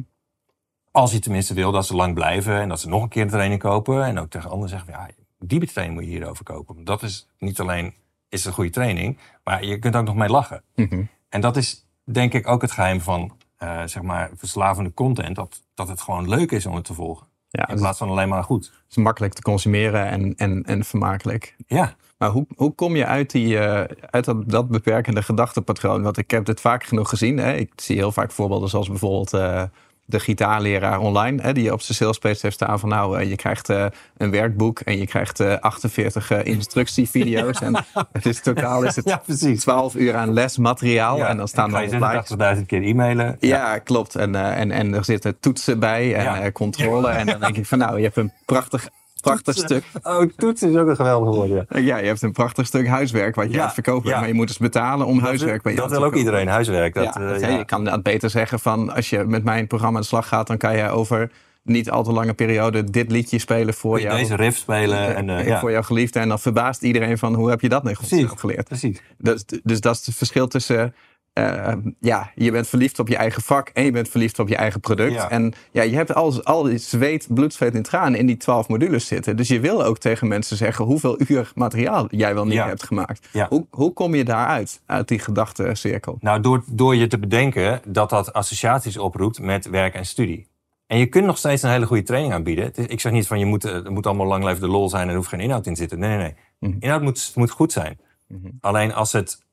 [0.91, 3.29] Als je tenminste wil dat ze lang blijven en dat ze nog een keer een
[3.29, 4.03] training kopen.
[4.03, 5.09] En ook tegen anderen zeggen, ja,
[5.47, 6.83] die training moet je hierover kopen.
[6.83, 7.93] Dat is niet alleen
[8.29, 10.63] is het een goede training, maar je kunt ook nog mee lachen.
[10.75, 11.03] Mhm.
[11.29, 15.35] En dat is denk ik ook het geheim van eh, zeg maar verslavende content.
[15.35, 17.27] Dat, dat het gewoon leuk is om het te volgen.
[17.49, 18.83] Ja, In het plaats van alleen maar goed.
[18.89, 21.55] is makkelijk te consumeren en, en, en vermakelijk.
[21.67, 26.01] Ja, Maar hoe, hoe kom je uit, die, eh, uit dat, dat beperkende gedachtepatroon?
[26.01, 27.37] Want ik heb dit vaak genoeg gezien.
[27.37, 27.53] Hè?
[27.53, 29.63] Ik zie heel vaak voorbeelden zoals bijvoorbeeld eh,
[30.05, 31.41] de gitaarleraar online.
[31.41, 31.53] Hè?
[31.53, 33.85] Die op zijn salespage heeft staan van nou, eh, je krijgt eh,
[34.17, 37.59] een werkboek en je krijgt eh, 48 eh, instructievideo's.
[37.65, 39.61] En het is totaal is het ja precies.
[39.61, 41.17] 12 uur aan lesmateriaal.
[41.17, 43.37] Ja, en dan staan er je 86.000 keer e-mailen.
[43.39, 44.15] Ja, klopt.
[44.15, 47.09] En, en, en er zitten toetsen bij en controle.
[47.09, 48.89] En dan denk ik van nou, je hebt een prachtig,
[49.31, 49.83] prachtig stuk.
[50.03, 51.49] Oh, toetsen is ook een geweldig woord.
[51.69, 51.79] Ja.
[51.79, 54.19] Ja, je hebt een prachtig stuk huiswerk wat je Ja, aan het verkopen ja.
[54.19, 56.93] Maar je moet dus betalen om huiswerk bij je dat wil ook iedereen, huiswerk.
[56.93, 57.47] Dat, eh, dat- ja.
[57.47, 60.47] Je kan inderdaad beter zeggen van als je met mijn programma aan de slag gaat,
[60.47, 61.31] dan kan je over
[61.63, 64.17] niet al te lange periode dit liedje spelen voor jou.
[64.17, 65.15] Deze riff spelen.
[65.15, 65.59] En, eh, eh, ja.
[65.59, 66.19] Voor jouw geliefde.
[66.19, 68.67] En dan verbaast iedereen van hoe heb je dat nou geleerd?
[68.67, 69.01] Precies.
[69.17, 70.93] Dus, dus dat is het verschil tussen.
[71.35, 74.55] Eh, ja, je bent verliefd op je eigen vak en je bent verliefd op je
[74.55, 75.13] eigen product.
[75.13, 75.29] Ja.
[75.29, 78.67] En ja, je hebt al, al die zweet, bloed, zweet en tranen in die twaalf
[78.67, 79.37] modules zitten.
[79.37, 82.67] Dus je wil ook tegen mensen zeggen hoeveel uur materiaal jij wel niet Ja.
[82.67, 83.27] hebt gemaakt.
[83.31, 83.45] Ja.
[83.49, 86.17] Hoe, hoe kom je daaruit, uit die gedachtencirkel?
[86.19, 90.47] Nou, door, door je te bedenken dat dat associaties oproept met werk en studie.
[90.87, 92.73] En je kunt nog steeds een hele goede training aanbieden.
[92.75, 94.89] Is- Ik zeg niet van je moet, eh, het moet allemaal lang leven de lol
[94.89, 95.99] zijn en er hoeft geen inhoud in te zitten.
[95.99, 96.71] Nee, nee, nee.
[96.71, 96.75] Mhm.
[96.79, 97.99] Inhoud moet, moet goed zijn.
[98.27, 98.47] Mhm.
[98.61, 99.43] Alleen als het,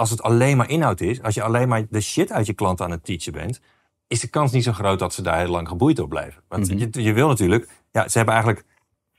[0.00, 2.80] als het alleen maar inhoud is, als je alleen maar de shit uit je klant
[2.80, 3.60] aan het teachen bent,
[4.06, 6.42] is de kans niet zo groot dat ze daar heel lang geboeid op blijven.
[6.48, 6.78] Want Mhm.
[6.78, 8.66] je, je wil natuurlijk, ja, ze hebben eigenlijk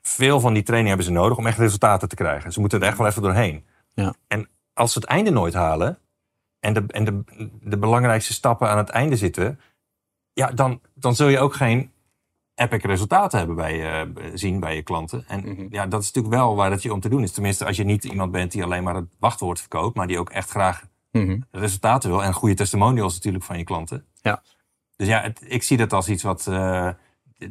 [0.01, 2.53] veel van die training hebben ze nodig om echt resultaten te krijgen.
[2.53, 3.65] Ze moeten er echt wel even doorheen.
[3.93, 4.13] Ja.
[4.27, 5.97] En als ze het einde nooit halen
[6.59, 7.23] en de, en de,
[7.61, 9.59] de belangrijkste stappen aan het einde zitten,
[10.33, 11.90] ja, dan, dan zul je ook geen
[12.61, 15.23] epic resultaten hebben bij je, zien bij je klanten.
[15.27, 15.65] En Mhm.
[15.69, 17.31] ja, dat is natuurlijk wel waar het je om te doen is.
[17.31, 20.29] Tenminste, als je niet iemand bent die alleen maar het wachtwoord verkoopt, maar die ook
[20.29, 21.39] echt graag Mhm.
[21.51, 24.05] resultaten wil en goede testimonials natuurlijk van je klanten.
[24.21, 24.41] Ja.
[24.95, 26.89] Dus ja, het- ik zie dat als iets wat eh,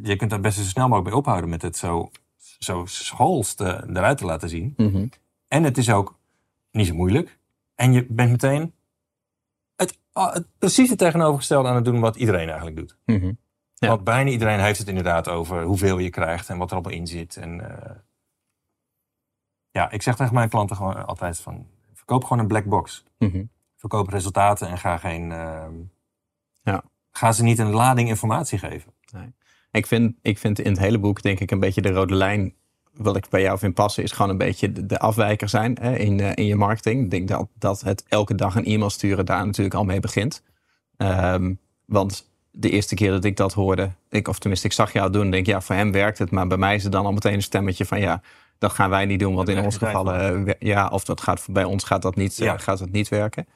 [0.02, 2.10] je kunt daar best zo snel mogelijk mee ophouden met het zo,
[2.58, 4.74] zo schools te- eruit te laten zien.
[4.76, 5.06] Mhm.
[5.48, 6.18] En het is ook
[6.72, 7.38] niet zo moeilijk.
[7.74, 8.72] En je bent meteen
[9.76, 12.96] het, ah, het precies het tegenovergestelde aan het doen wat iedereen eigenlijk doet.
[13.80, 13.88] Ja.
[13.88, 17.06] Want bijna iedereen heeft het inderdaad over hoeveel je krijgt en wat er allemaal in
[17.06, 17.36] zit.
[17.36, 17.96] En, eh,
[19.70, 23.04] ja, ik zeg tegen mijn klanten gewoon altijd van, verkoop gewoon een black box.
[23.18, 23.44] Mhm.
[23.76, 25.32] Verkoop resultaten en ga geen...
[25.32, 25.74] ehm,
[26.62, 26.82] Ja.
[27.10, 28.92] Ga ze niet een lading informatie geven.
[29.70, 32.54] Ik vind, ik vind in het hele boek, denk ik, een beetje de rode lijn.
[32.92, 35.96] Wat ik bij jou vind passen, is gewoon een beetje de, de afwijker zijn hè,
[35.96, 37.04] in, eh, in je marketing.
[37.04, 40.42] Ik denk dat, dat het elke dag een e-mail sturen daar natuurlijk al mee begint.
[40.96, 45.10] Ehm, want de eerste keer dat ik dat hoorde, ik, of tenminste, ik zag jou
[45.10, 46.30] doen, denk ik, ja, voor hem werkt het.
[46.30, 48.22] Maar bij mij is het dan al meteen een stemmetje van, ja,
[48.60, 49.34] dat gaan wij niet doen.
[49.34, 52.54] Want in ons geval, eh, ja, of dat gaat bij ons gaat dat niet, eh,
[52.56, 53.46] gaat dat niet werken.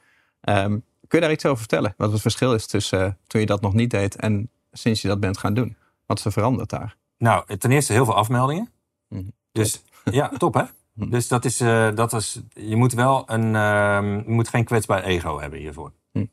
[0.41, 0.71] Ehm,
[1.09, 1.95] kun je daar iets over vertellen?
[1.97, 5.09] Wat het verschil is tussen eh, toen je dat nog niet deed en sinds je
[5.09, 5.77] dat bent gaan doen?
[6.07, 6.97] Wat is er veranderd daar?
[7.19, 8.71] Nou, ten eerste heel veel afmeldingen.
[9.09, 9.23] Mhm.
[9.53, 10.63] Dus ja, top hè?
[10.95, 11.11] Mhm.
[11.11, 11.57] Dus dat is,
[11.95, 15.93] dat is, je moet wel een, ehm, je moet geen kwetsbaar ego hebben hiervoor.
[16.13, 16.25] Mhm.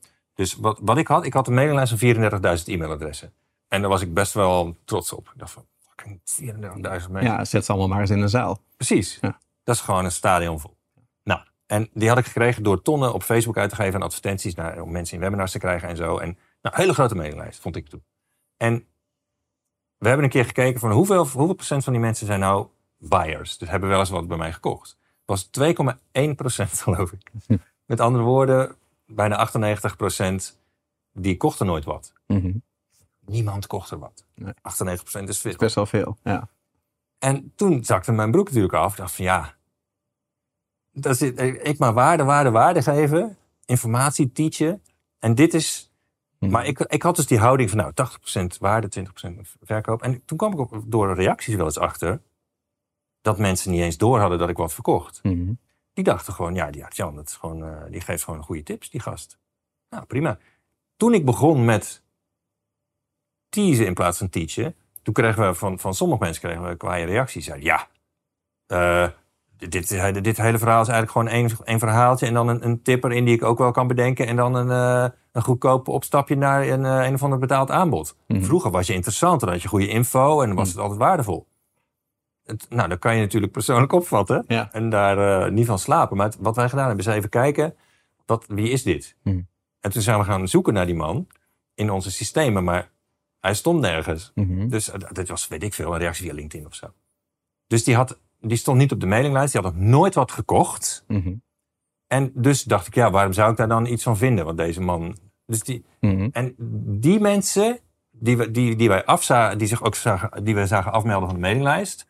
[0.41, 3.33] Dus wat, wat ik had, ik had een mailinglijst van 34.000 e-mailadressen.
[3.67, 5.29] En daar was ik best wel trots op.
[5.33, 7.21] Ik dacht van, fucking 34.000 mensen.
[7.21, 8.59] Ja, zet ze allemaal maar eens in een zaal.
[8.75, 9.17] Precies.
[9.21, 9.39] Ja.
[9.63, 10.77] Dat is gewoon een stadion vol.
[11.23, 14.55] Nou, en die had ik gekregen door tonnen op Facebook uit te geven en advertenties
[14.55, 16.17] naar, om mensen in webinars te krijgen en zo.
[16.17, 18.03] En nou, hele grote mailinglijst, vond ik toen.
[18.57, 18.85] En
[19.97, 23.57] we hebben een keer gekeken van hoeveel, hoeveel procent van die mensen zijn nou buyers.
[23.57, 24.97] Dus hebben wel eens wat bij mij gekocht.
[25.25, 27.31] Was 2,1 procent, geloof ik.
[27.85, 28.75] Met andere woorden,
[29.15, 30.59] bijna 98 procent
[31.13, 32.13] die kochten nooit wat.
[32.27, 32.51] Mhm.
[33.25, 34.25] Niemand kocht er wat.
[34.35, 34.53] Nee.
[34.61, 35.55] 98 procent is veel.
[35.57, 36.17] Best wel veel.
[36.23, 36.49] Ja.
[37.19, 38.91] En toen zakte mijn broek natuurlijk af.
[38.91, 39.55] Ik dacht van ja,
[40.91, 43.37] dat is, ik maar waarde, waarde, waarde geven.
[43.65, 44.83] Informatie, teachen.
[45.19, 45.91] En dit is...
[46.39, 46.51] Mhm.
[46.51, 47.93] Maar ik, ik had dus die houding van nou
[48.53, 50.01] 80% waarde, 20% verkoop.
[50.01, 52.21] En toen kwam ik op, door reacties wel eens achter...
[53.21, 55.19] dat mensen niet eens door hadden dat ik wat verkocht.
[55.23, 55.51] Mhm.
[56.01, 58.89] Die dachten gewoon, ja, die, Jan, dat is gewoon, eh, die geeft gewoon goede tips,
[58.89, 59.37] die gast.
[59.89, 60.37] Nou, prima.
[60.97, 62.01] Toen ik begon met
[63.49, 67.05] teasen in plaats van teachen, toen kregen we van, van sommige mensen kregen we kwaaie
[67.05, 67.45] reacties.
[67.45, 67.87] Zeiden, ja,
[68.67, 69.07] eh,
[69.57, 72.81] dit, dit, dit hele verhaal is eigenlijk gewoon één, één verhaaltje en dan een, een
[72.81, 76.35] tip erin die ik ook wel kan bedenken en dan een, eh, een goedkoop opstapje
[76.35, 78.15] naar een, een of ander betaald aanbod.
[78.27, 78.41] Mhm.
[78.41, 81.47] Vroeger was je interessant, dan had je goede info en dan was het altijd waardevol.
[82.43, 84.69] Het, nou, dat kan je natuurlijk persoonlijk opvatten Ja.
[84.71, 86.17] en daar eh, niet van slapen.
[86.17, 87.75] Maar het- wat wij gedaan hebben, is even kijken,
[88.25, 89.15] wat, wie is dit?
[89.23, 89.47] Hmm.
[89.79, 91.27] En toen zijn we gaan zoeken naar die man
[91.73, 92.89] in onze systemen, maar
[93.39, 94.31] hij stond nergens.
[94.35, 94.67] Mhm.
[94.67, 96.87] Dus eh, dit was, weet ik veel, een reactie via LinkedIn of zo.
[97.67, 101.03] Dus die, had, die stond niet op de mailinglijst, die had nog nooit wat gekocht.
[101.07, 101.33] Mhm.
[102.07, 104.45] En dus dacht ik, ja, waarom zou ik daar dan iets van vinden?
[104.45, 105.17] Want deze man...
[105.45, 106.29] Dus die, Mhm.
[106.31, 106.55] en
[106.99, 107.79] die mensen
[108.11, 111.35] die, we, die, die wij afzagen, die zich ook zagen, die we zagen afmelden van
[111.35, 112.07] de mailinglijst,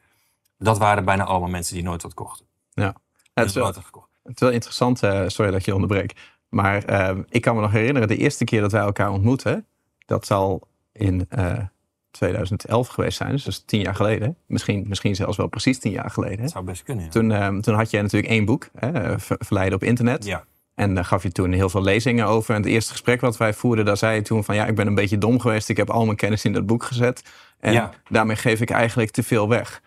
[0.63, 2.45] dat waren bijna allemaal mensen die nooit wat kochten.
[2.73, 2.91] Ja.
[2.91, 2.93] Dus
[3.33, 3.67] Het is wel.
[4.23, 6.13] Het is wel interessant, eh, sorry dat je onderbreek.
[6.49, 9.65] Maar eh, ik kan me nog herinneren, de eerste keer dat wij elkaar ontmoetten,
[10.05, 11.57] dat zal in eh,
[12.11, 14.35] 2011 geweest zijn, dus dat is tien jaar geleden.
[14.45, 16.37] Misschien, misschien zelfs wel precies tien jaar geleden.
[16.41, 17.05] Dat zou best kunnen.
[17.05, 17.09] Ja.
[17.11, 20.25] Toen, eh, toen had je natuurlijk één boek, hè, eh, Ver- Verleiden op internet.
[20.25, 20.43] ja.
[20.75, 22.55] En daar gaf je toen heel veel lezingen over.
[22.55, 24.87] En het eerste gesprek wat wij voerden, daar zei je toen van ja, ik ben
[24.87, 25.69] een beetje dom geweest.
[25.69, 27.23] Ik heb al mijn kennis in dat boek gezet.
[27.59, 27.91] En Ja.
[28.09, 29.81] daarmee geef ik eigenlijk te veel weg.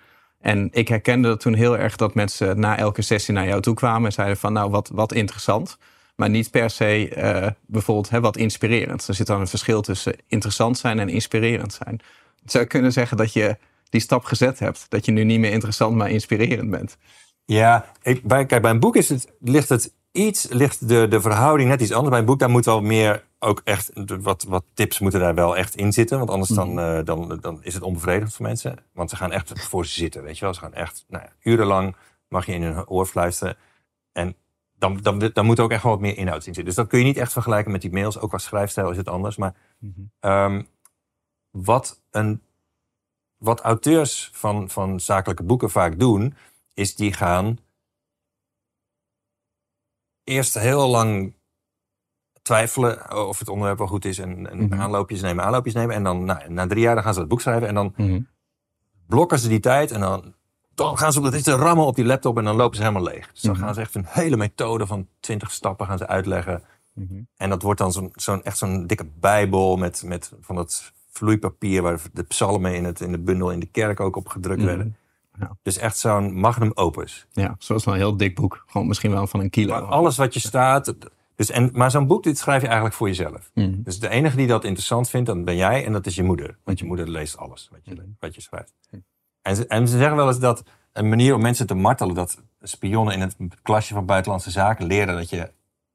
[0.44, 3.74] En ik herkende dat toen heel erg dat mensen na elke sessie naar jou toe
[3.74, 5.78] kwamen en zeiden van nou, wat, wat interessant.
[6.16, 9.08] Maar niet per se eh, bijvoorbeeld hè, wat inspirerend.
[9.08, 12.00] Er zit dan een verschil tussen interessant zijn en inspirerend zijn.
[12.44, 13.56] Zou je kunnen zeggen dat je
[13.88, 14.86] die stap gezet hebt.
[14.88, 16.96] Dat je nu niet meer interessant, maar inspirerend bent.
[17.44, 21.20] Ja, ik, bij, kijk, bij een boek is het, ligt het iets, ligt de, de
[21.20, 22.10] verhouding net iets anders.
[22.10, 25.56] Bij een boek daar moet wel meer ook echt, wat, wat tips moeten daar wel
[25.56, 26.18] echt in zitten.
[26.18, 28.76] Want anders dan, eh, dan, dan is het onbevredigend voor mensen.
[28.92, 30.54] Want ze gaan echt voor zitten, weet je wel.
[30.54, 31.96] Ze gaan echt, nou ja, urenlang
[32.28, 33.56] mag je in hun oor fluisteren.
[34.12, 34.36] En
[34.78, 36.64] dan, dan, dan moet er ook echt wel wat meer inhoud in zitten.
[36.64, 38.18] Dus dat kun je niet echt vergelijken met die mails.
[38.18, 39.36] Ook qua schrijfstijl is het anders.
[39.36, 39.54] Maar
[40.20, 40.62] Ehm,
[41.50, 42.42] wat, een,
[43.36, 46.34] wat auteurs van, van zakelijke boeken vaak doen,
[46.74, 47.58] is die gaan
[50.24, 51.34] eerst heel lang
[52.42, 54.80] twijfelen of het onderwerp wel goed is en, en Mhm.
[54.80, 55.94] aanloopjes nemen, aanloopjes nemen.
[55.94, 58.20] En dan nou, na drie jaar dan gaan ze het boek schrijven en dan Mhm.
[59.06, 60.34] blokken ze die tijd en dan,
[60.74, 63.02] dan gaan ze op dat te rammen op die laptop en dan lopen ze helemaal
[63.12, 63.32] leeg.
[63.32, 63.60] Dus dan Mhm.
[63.64, 66.62] gaan ze echt een hele methode van twintig stappen gaan ze uitleggen.
[66.92, 67.22] Mhm.
[67.36, 71.82] En dat wordt dan zo'n, zo'n, echt zo'n dikke bijbel met, met van dat vloeipapier
[71.82, 74.96] waar de psalmen in, het, in de bundel in de kerk ook op gedrukt werden.
[75.38, 75.56] Ja.
[75.62, 77.26] Dus echt zo'n magnum opus.
[77.32, 78.64] Ja, zoals een heel dik boek.
[78.66, 79.72] Gewoon misschien wel van een kilo.
[79.72, 80.94] Maar alles wat je staat.
[81.36, 83.50] Dus en, maar zo'n boek, dit schrijf je eigenlijk voor jezelf.
[83.54, 83.82] Mhm.
[83.82, 86.58] Dus de enige die dat interessant vindt, dat ben jij en dat is je moeder.
[86.64, 88.72] Want je moeder leest alles wat je, wat je schrijft.
[89.42, 92.42] En ze, en ze zeggen wel eens dat een manier om mensen te martelen, dat
[92.60, 95.52] spionnen in het klasje van buitenlandse zaken leren dat je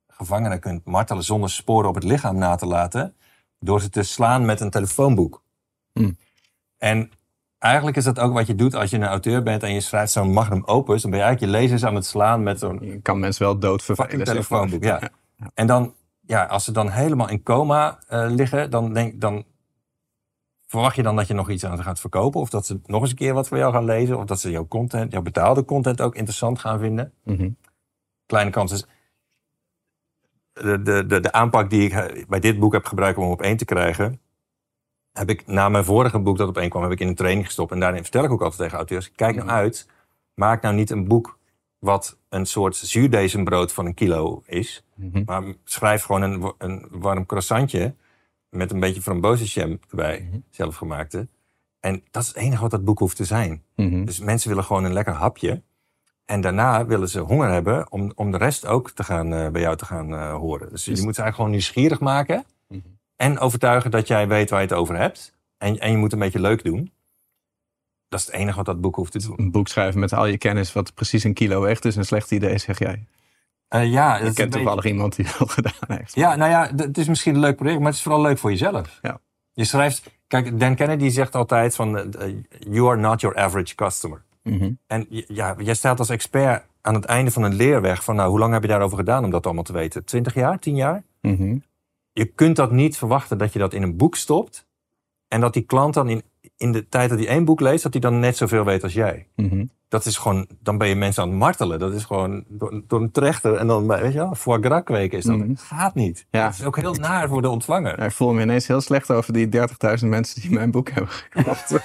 [0.07, 3.15] gevangenen kunt martelen zonder sporen op het lichaam na te laten,
[3.59, 5.43] door ze te slaan met een telefoonboek.
[5.93, 6.17] Hmm.
[6.77, 7.11] En
[7.59, 10.11] eigenlijk is dat ook wat je doet als je een auteur bent en je schrijft
[10.11, 13.01] zo'n magnum opus, dan ben je eigenlijk je lezers aan het slaan met zo'n Je
[13.01, 14.27] kan mensen wel dood fucking vervelen.
[14.27, 14.59] zeg maar.
[14.59, 14.83] telefoonboek.
[14.83, 15.11] Ja.
[15.53, 15.93] En dan,
[16.25, 19.45] ja, als ze dan helemaal in coma eh, liggen, dan, denk, dan
[20.67, 22.39] verwacht je dan dat je nog iets aan ze gaat verkopen.
[22.39, 24.17] Of dat ze nog eens een keer wat voor jou gaan lezen.
[24.17, 27.13] Of dat ze jouw content, jouw betaalde content ook interessant gaan vinden.
[27.23, 27.49] Mhm.
[28.25, 28.85] Kleine kans is.
[30.53, 33.31] De, de, de, de aanpak die ik eh, bij dit boek heb gebruikt om hem
[33.31, 34.21] op één te krijgen.
[35.13, 37.45] Heb ik na mijn vorige boek dat op één kwam, heb ik in een training
[37.45, 37.71] gestopt.
[37.71, 39.87] En daarin vertel ik ook altijd tegen auteurs: kijk nou uit.
[40.33, 41.37] Maak nou niet een boek
[41.79, 44.83] wat een soort zuurdesembrood van een kilo is.
[44.95, 45.21] Mhm.
[45.25, 47.95] Maar schrijf gewoon een, een warm croissantje
[48.49, 50.39] met een beetje frambozenjam erbij, Mhm.
[50.49, 51.27] zelfgemaakte.
[51.79, 53.63] En dat is het enige wat dat boek hoeft te zijn.
[53.75, 54.05] Mhm.
[54.05, 55.61] Dus mensen willen gewoon een lekker hapje.
[56.25, 59.61] En daarna willen ze honger hebben om, om de rest ook te gaan, eh, bij
[59.61, 60.69] jou te gaan eh, horen.
[60.69, 62.43] Dus je moet ze eigenlijk gewoon nieuwsgierig maken.
[63.21, 65.33] En overtuigen dat jij weet waar je het over hebt.
[65.57, 66.91] En, en je moet een beetje leuk doen.
[68.09, 69.33] Dat is het enige wat dat boek hoeft te doen.
[69.37, 72.31] Een boek schrijven met al je kennis wat precies een kilo weegt is een slecht
[72.31, 73.05] idee, zeg jij.
[73.67, 76.15] Eh, ja, Ik ken een toevallig iemand die dat gedaan heeft.
[76.15, 78.49] Ja, nou ja, het is misschien een leuk project, maar het is vooral leuk voor
[78.49, 78.99] jezelf.
[79.01, 79.19] Ja.
[79.51, 83.75] Je schrijft, kijk, Dan Kennedy zegt altijd van, eh, eh, you are not your average
[83.75, 84.23] customer.
[84.43, 84.71] Mhm.
[84.87, 88.39] En ja, jij staat als expert aan het einde van een leerweg van, nou, hoe
[88.39, 90.05] lang heb je daarover gedaan om dat allemaal te weten?
[90.05, 91.03] 20 jaar, 10 jaar?
[91.21, 91.57] Mhm.
[92.19, 94.67] Je kunt dat niet verwachten dat je dat in een boek stopt
[95.27, 96.23] en dat die klant dan in,
[96.57, 98.93] in de tijd dat hij één boek leest, dat hij dan net zoveel weet als
[98.93, 99.27] jij.
[99.35, 99.65] Mhm.
[99.87, 101.79] Dat is gewoon, dan ben je mensen aan het martelen.
[101.79, 105.17] Dat is gewoon door, door een trechter en dan, weet je wel, foie gras kweken
[105.17, 105.37] is dat.
[105.37, 105.55] Mhm.
[105.55, 106.25] Gaat niet.
[106.29, 106.45] Ja.
[106.45, 107.99] Dat is ook heel naar voor de ontvanger.
[107.99, 109.49] Ja, ik voel me ineens heel slecht over die
[110.01, 111.69] 30.000 mensen die mijn boek hebben gekocht.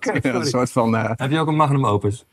[0.22, 2.26] Ja, een soort van, eh, Heb je ook een magnum opus?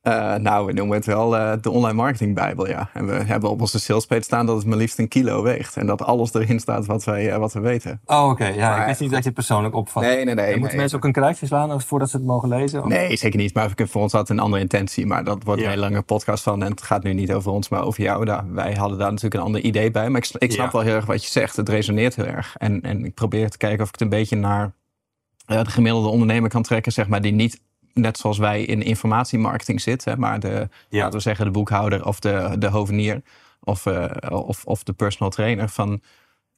[0.00, 2.90] Eh, nou, we noemen het wel eh, de online marketing bijbel, ja.
[2.92, 5.76] En we hebben op onze salespage staan dat het maar liefst een kilo weegt.
[5.76, 8.00] En dat alles erin staat wat, wij, eh, wat we weten.
[8.06, 8.46] Oh, oké.
[8.46, 10.02] Ja, Maar- ik wist niet dat je het persoonlijk opvat.
[10.02, 10.44] Nee, nee, nee.
[10.44, 10.76] En moeten nee.
[10.76, 12.82] mensen ook een kruisje slaan voordat ze het mogen lezen?
[12.82, 13.54] Of- Nee, zeker niet.
[13.54, 15.06] Maar voor ons had een andere intentie.
[15.06, 15.66] Maar dat wordt Ja.
[15.66, 16.62] een hele lange podcast van.
[16.62, 18.24] En het gaat nu niet over ons, maar over jou.
[18.24, 20.10] Daar, wij hadden daar natuurlijk een ander idee bij.
[20.10, 20.72] Maar ik, ik snap Ja.
[20.72, 21.56] wel heel erg wat je zegt.
[21.56, 22.54] Het resoneert heel erg.
[22.58, 24.72] En, en ik probeer te kijken of ik het een beetje naar
[25.46, 26.92] de gemiddelde ondernemer kan trekken.
[26.92, 27.60] Zeg maar, die niet
[27.94, 30.04] net zoals wij in informatiemarketing zit.
[30.04, 30.98] Hè, maar de, Ja.
[31.02, 33.22] laten we zeggen, de boekhouder of de, de hovenier.
[33.62, 35.68] Of, eh, of, of de personal trainer.
[35.68, 36.00] Van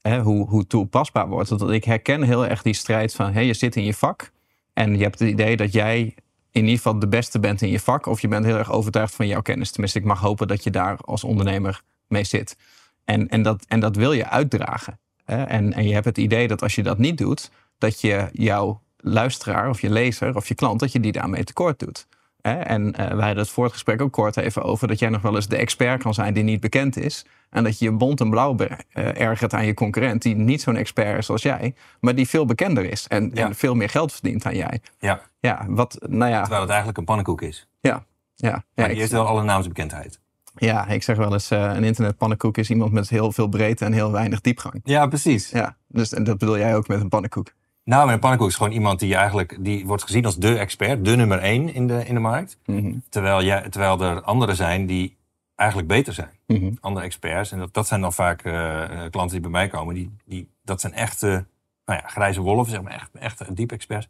[0.01, 1.49] hè, hoe, hoe toepasbaar wordt.
[1.49, 3.33] Want ik herken heel erg die strijd van...
[3.33, 4.31] Hè, je zit in je vak.
[4.73, 6.15] En je hebt het idee dat jij
[6.51, 8.07] in ieder geval de beste bent in je vak.
[8.07, 9.71] Of je bent heel erg overtuigd van jouw kennis.
[9.71, 12.57] Tenminste, ik mag hopen dat je daar als ondernemer mee zit.
[13.05, 14.99] En, en, dat, en dat wil je uitdragen.
[15.25, 15.43] Hè?
[15.43, 18.81] En, en je hebt het idee dat als je dat niet doet, dat je jouw
[19.03, 22.07] luisteraar of je lezer of je klant, dat je die daarmee tekort doet.
[22.41, 22.53] Hè?
[22.55, 25.23] En eh, wij hadden het voor het gesprek ook kort even over dat jij nog
[25.23, 27.25] wel eens de expert kan zijn die niet bekend is.
[27.51, 30.77] En dat je je bont en blauw eh, ergert aan je concurrent die niet zo'n
[30.77, 33.47] expert is als jij, maar die veel bekender is en, Ja.
[33.47, 34.81] en veel meer geld verdient dan jij.
[34.99, 37.69] Ja, Ja, wat, nou ja, terwijl het eigenlijk een pannenkoek is.
[37.81, 38.05] ja.
[38.35, 40.21] Ja, ja, Maar die heeft wel alle naamsbekendheid.
[40.55, 43.93] ja, ik zeg wel eens, eh, een internetpannenkoek is iemand met heel veel breedte en
[43.93, 44.81] heel weinig diepgang.
[44.85, 45.51] Ja, precies.
[45.51, 47.53] Ja, dus en dat bedoel jij ook met een pannenkoek.
[47.85, 49.57] Nou, een pannenkoek is gewoon iemand die eigenlijk...
[49.61, 52.59] die wordt gezien als de expert, de nummer één in de, in de markt.
[52.67, 55.17] Mhm, Terwijl, jij, terwijl er anderen zijn die
[55.55, 56.31] eigenlijk beter zijn.
[56.47, 57.53] mhm, Andere experts.
[57.53, 59.95] En dat, dat zijn dan vaak eh, eh, klanten die bij mij komen.
[59.95, 61.47] Die, die, dat zijn echte
[61.85, 62.93] nou ja, grijze wolven, zeg maar.
[62.93, 64.09] Echt, echt diep experts.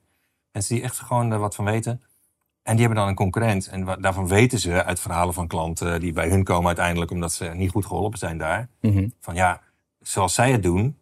[0.52, 2.02] Mensen die echt gewoon er wat van weten.
[2.62, 3.66] En die hebben dan een concurrent.
[3.66, 7.44] En daarvan weten ze uit verhalen van klanten die bij hun komen uiteindelijk omdat ze
[7.44, 8.68] niet goed geholpen zijn daar.
[8.80, 9.08] mhm.
[9.20, 9.60] Van ja,
[10.00, 10.96] zoals zij het doen,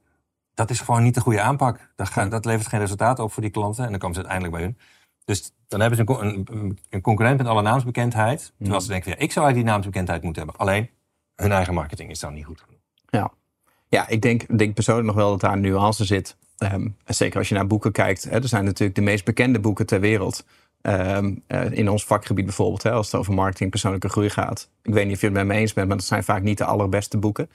[0.61, 1.91] dat is gewoon niet de goede aanpak.
[1.97, 3.85] Dat, ga- dat levert geen resultaat op voor die klanten.
[3.85, 4.79] En dan komen ze uiteindelijk bij hun.
[5.25, 8.53] Dus dan hebben ze een, een, een concurrent met alle naamsbekendheid.
[8.59, 10.61] Terwijl ze denken, ja, ik zou eigenlijk die naamsbekendheid moeten hebben.
[10.61, 10.91] Alleen,
[11.37, 12.81] hun eigen marketing is dan niet goed genoeg.
[13.11, 13.31] Ja,
[13.89, 16.37] ja ik denk, denk persoonlijk nog wel dat daar een nuance zit.
[16.57, 18.25] En zeker als je naar boeken kijkt.
[18.25, 20.45] Hè, er zijn natuurlijk de meest bekende boeken ter wereld.
[20.81, 24.71] Ehm, eh, in ons vakgebied bijvoorbeeld, hè, als het over marketing, persoonlijke groei gaat.
[24.83, 26.59] Ik weet niet of je het met me eens bent, maar dat zijn vaak niet
[26.59, 27.51] de allerbeste boeken.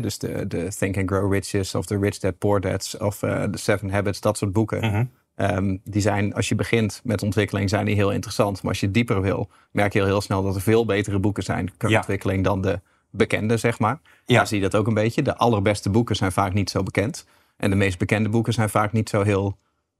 [0.00, 3.44] Dus de, de Think and Grow Riches of de Rich Dad Poor Dads of eh,
[3.50, 4.80] de Seven Habits, dat soort boeken.
[4.90, 5.04] Mhm.
[5.34, 8.62] Ehm, die zijn, als je begint met ontwikkeling, zijn die heel interessant.
[8.62, 11.42] Maar als je dieper wil, merk je heel, heel snel dat er veel betere boeken
[11.42, 11.96] zijn qua Ja.
[11.96, 14.00] ontwikkeling dan de bekende, zeg maar.
[14.04, 14.20] Ja.
[14.38, 14.44] Ja.
[14.44, 15.22] zie je dat ook een beetje.
[15.22, 17.26] De allerbeste boeken zijn vaak niet zo bekend.
[17.56, 19.56] En de meest bekende boeken zijn vaak niet zo heel,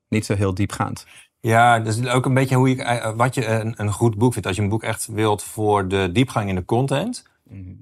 [0.08, 1.06] niet zo heel diepgaand.
[1.40, 4.32] Ja, dat is ook een beetje hoe je, eh, wat je een, een goed boek
[4.32, 4.46] vindt.
[4.48, 7.24] Als je een boek echt wilt voor de diepgang in de content.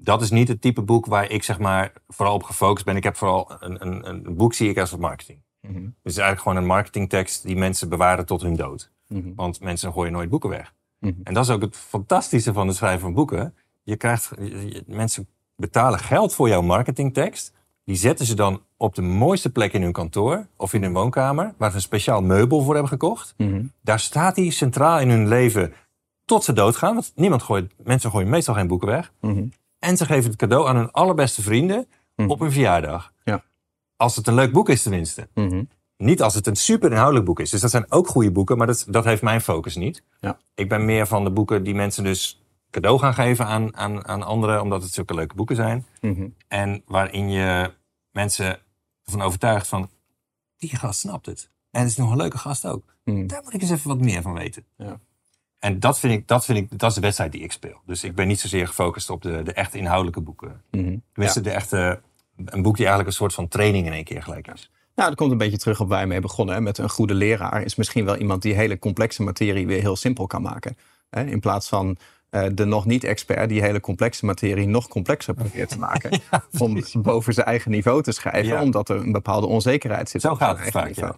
[0.03, 2.95] Dat is niet het type boek waar ik zeg maar vooral op gefocust ben.
[2.95, 5.39] Ik heb vooral een, een, een boek zie ik als marketing.
[5.61, 5.73] Mhm.
[5.73, 8.91] Dus het is eigenlijk gewoon een marketingtekst die mensen bewaren tot hun dood.
[9.07, 9.33] Mhm.
[9.35, 10.73] Want mensen gooien nooit boeken weg.
[10.99, 11.13] Mhm.
[11.23, 13.55] En dat is ook het fantastische van het schrijven van boeken.
[13.83, 17.53] Je krijgt, je- je- mensen betalen geld voor jouw marketingtekst.
[17.83, 21.53] Die zetten ze dan op de mooiste plek in hun kantoor of in hun woonkamer,
[21.57, 23.33] waar ze een speciaal meubel voor hebben gekocht.
[23.81, 25.73] Daar staat die centraal in hun leven
[26.25, 26.93] tot ze doodgaan.
[26.93, 29.11] Want niemand gooit, mensen gooien meestal geen boeken weg.
[29.21, 29.45] Mhm.
[29.79, 32.29] En ze geven het cadeau aan hun allerbeste vrienden Mhm.
[32.29, 33.13] op hun verjaardag.
[33.23, 33.43] Ja.
[33.95, 35.27] Als het een leuk boek is tenminste.
[35.33, 35.63] Mhm.
[35.97, 37.49] Niet als het een super inhoudelijk boek is.
[37.49, 40.03] Dus dat zijn ook goede boeken, maar dat, dat heeft mijn focus niet.
[40.19, 40.37] Ja.
[40.55, 44.23] Ik ben meer van de boeken die mensen dus cadeau gaan geven aan, aan, aan
[44.23, 45.85] anderen, omdat het zulke leuke boeken zijn.
[46.01, 46.27] Mhm.
[46.47, 47.73] En waarin je
[48.11, 48.59] mensen
[49.03, 49.89] ervan overtuigt van,
[50.57, 51.49] die gast snapt het.
[51.71, 52.95] En het is nog een leuke gast ook.
[53.03, 54.65] Daar moet ik eens even wat meer van weten.
[54.77, 54.99] Ja.
[55.59, 57.81] En dat vind, ik, dat vind ik, dat is de wedstrijd die ik speel.
[57.85, 60.61] Dus ik ben niet zozeer gefocust op de, de echte inhoudelijke boeken.
[60.71, 60.95] Mhm.
[61.13, 62.01] Tenminste, de echte,
[62.45, 64.71] een boek die eigenlijk een soort van training in één keer gelijk is.
[64.95, 66.55] Nou, dat komt een beetje terug op waar wij mee begonnen.
[66.55, 66.61] Hè.
[66.61, 70.27] Met een goede leraar is misschien wel iemand die hele complexe materie weer heel simpel
[70.27, 70.77] kan maken.
[71.09, 71.23] Hè.
[71.25, 71.97] In plaats van
[72.29, 76.21] eh, de nog niet-expert die hele complexe materie nog complexer probeert te maken.
[76.57, 78.61] om boven zijn eigen niveau te schrijven, Ja.
[78.61, 80.21] omdat er een bepaalde onzekerheid zit.
[80.21, 81.13] Zo op gaat het vaak, niveau.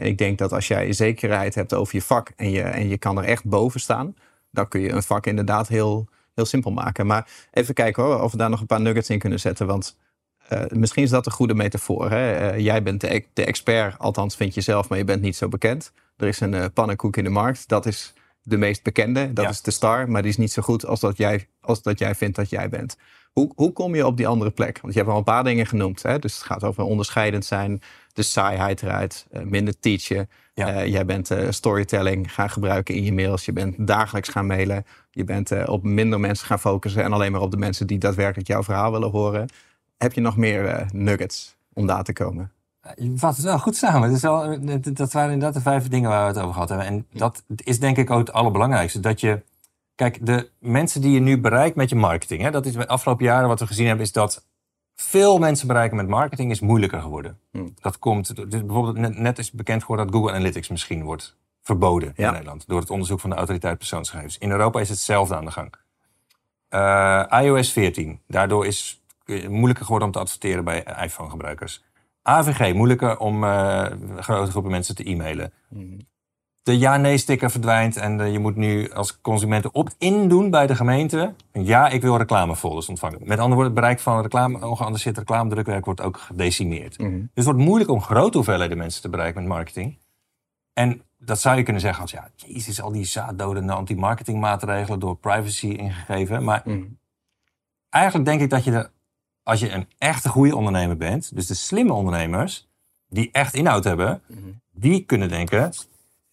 [0.00, 3.18] Ik denk dat als jij zekerheid hebt over je vak en je, en je kan
[3.18, 4.14] er echt boven staan,
[4.50, 7.06] dan kun je een vak inderdaad heel, heel simpel maken.
[7.06, 9.66] Maar even kijken hoor, of we daar nog een paar nuggets in kunnen zetten.
[9.66, 9.96] Want
[10.48, 12.10] eh, misschien is dat een goede metafoor.
[12.10, 12.32] Hè?
[12.32, 15.48] Eh, jij bent de, de expert, althans vind je zelf, maar je bent niet zo
[15.48, 15.92] bekend.
[16.16, 17.68] Er is een eh, pannenkoek in de markt.
[17.68, 18.12] Dat is
[18.42, 19.32] de meest bekende.
[19.32, 19.50] Dat Ja.
[19.50, 20.10] is de star.
[20.10, 22.68] Maar die is niet zo goed als dat jij, als dat jij vindt dat jij
[22.68, 22.96] bent.
[23.32, 24.78] Hoe, hoe kom je op die andere plek?
[24.80, 26.02] Want je hebt al een paar dingen genoemd.
[26.02, 26.18] Hè?
[26.18, 27.80] Dus het gaat over onderscheidend zijn.
[28.12, 29.26] De saaiheid eruit.
[29.30, 30.28] eh, minder teachen.
[30.54, 30.68] Ja.
[30.72, 33.44] Eh, jij bent eh, storytelling gaan gebruiken in je mails.
[33.44, 34.84] Je bent dagelijks gaan mailen.
[35.10, 37.02] Je bent op minder mensen gaan focussen.
[37.02, 39.48] En alleen maar op de mensen die daadwerkelijk jouw verhaal willen horen.
[39.98, 42.50] Heb je nog meer nuggets om daar te komen?
[42.96, 44.02] Je vat het wel goed samen.
[44.08, 46.68] Het is wel, dat- dat waren inderdaad de vijf dingen waar we het over gehad
[46.68, 46.86] hebben.
[46.86, 49.00] En dat is denk ik ook het allerbelangrijkste.
[49.00, 49.42] Dat je,
[49.94, 52.42] kijk, de mensen die je nu bereikt met je marketing.
[52.42, 54.46] Hè, dat is de afgelopen jaren wat we gezien hebben, is dat
[54.94, 57.38] veel mensen bereiken met marketing is moeilijker geworden.
[57.50, 57.74] Hmm.
[57.80, 62.12] Dat komt, dus bijvoorbeeld net, net is bekend geworden dat Google Analytics misschien wordt verboden
[62.16, 62.26] Ja.
[62.26, 62.66] in Nederland.
[62.66, 64.38] Door het onderzoek van de autoriteit persoonsgegevens.
[64.38, 65.74] In Europa is hetzelfde aan de gang.
[66.68, 68.20] Eh, iOS 14.
[68.26, 71.84] Daardoor is het moeilijker geworden om te adverteren bij iPhone-gebruikers.
[72.22, 73.86] AVG, moeilijker om eh,
[74.16, 75.52] grote groepen mensen te e-mailen.
[76.62, 81.34] De ja-nee-sticker verdwijnt en eh, je moet nu als consument opt-in doen bij de gemeente.
[81.52, 83.18] Ja, ik wil reclamefolders ontvangen.
[83.20, 86.98] Met andere woorden, het bereik van reclame, ongeavanceerd reclamedrukwerk wordt ook gedecimeerd.
[86.98, 87.10] Mhm.
[87.10, 89.98] Dus het wordt moeilijk om grote hoeveelheden mensen te bereiken met marketing.
[90.72, 95.66] En dat zou je kunnen zeggen als, ja, jezus, al die zaaddodende anti-marketingmaatregelen door privacy
[95.66, 96.44] ingegeven.
[96.44, 96.82] Maar Mhm.
[97.88, 98.90] eigenlijk denk ik dat je er,
[99.42, 102.68] als je een echte goede ondernemer bent, dus de slimme ondernemers,
[103.08, 104.38] die echt inhoud hebben, Mhm.
[104.72, 105.72] die kunnen denken,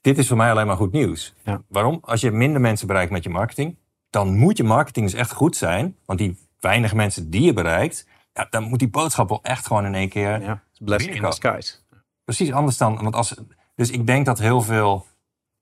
[0.10, 1.34] dit is voor mij alleen maar goed nieuws.
[1.44, 1.62] Ja.
[1.68, 2.00] Waarom?
[2.02, 3.76] Als je minder mensen bereikt met je marketing,
[4.10, 5.96] dan moet je marketing dus echt goed zijn.
[6.06, 9.86] Want die weinige mensen die je bereikt, ja, dan moet die boodschap wel echt gewoon
[9.86, 11.76] in één keer Ja, blessing in disguise.
[12.24, 13.02] precies anders dan.
[13.02, 13.36] Want als,
[13.76, 15.06] dus ik denk dat heel veel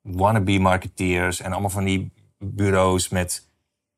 [0.02, 3.50] wannabe marketeers en allemaal van die bureaus met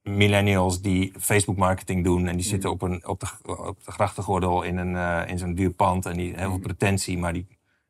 [0.01, 2.27] millennials die Facebook marketing doen.
[2.27, 3.27] En die zitten op, een, op, de,
[3.57, 6.05] op de grachtengordel in, een, eh, in zo'n duur pand.
[6.05, 7.47] En die heel veel pretentie, maar die,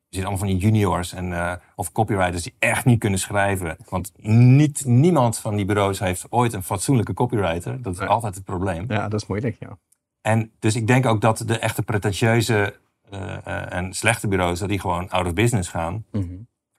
[0.09, 3.77] die zitten allemaal van die juniors en, eh, of copywriters die echt niet kunnen schrijven.
[3.89, 7.81] Want niet, niemand van die bureaus heeft ooit een fatsoenlijke copywriter.
[7.81, 8.85] Dat is altijd het probleem.
[8.87, 9.77] Ja, dat is moeilijk, ja.
[10.21, 12.75] En dus ik denk ook dat de echte pretentieuze
[13.09, 16.05] eh, eh, en slechte bureaus, dat die gewoon out of business gaan.
[16.11, 16.25] Mhm.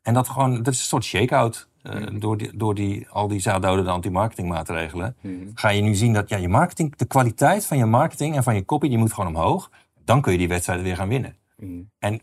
[0.02, 1.68] En dat gewoon, dat is een soort shake-out.
[1.82, 5.16] eh, door die, door die, al die zaaddodende anti-marketingmaatregelen.
[5.20, 5.34] Mhm.
[5.54, 8.54] Ga je nu zien dat ja, je marketing, de kwaliteit van je marketing en van
[8.54, 9.70] je copy, die moet gewoon omhoog.
[10.04, 11.36] Dan kun je die wedstrijden weer gaan winnen.
[11.56, 11.80] Mhm.
[11.98, 12.20] En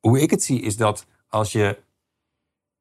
[0.00, 1.78] hoe ik het zie, is dat als je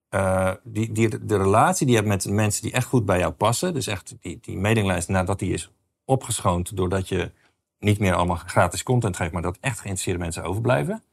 [0.09, 3.31] eh, die, die, de relatie die je hebt met mensen die echt goed bij jou
[3.31, 5.71] passen, dus echt die, die mailinglijst nadat die is
[6.05, 7.31] opgeschoond, doordat je
[7.79, 11.03] niet meer allemaal gratis content geeft, maar dat echt geïnteresseerde mensen overblijven.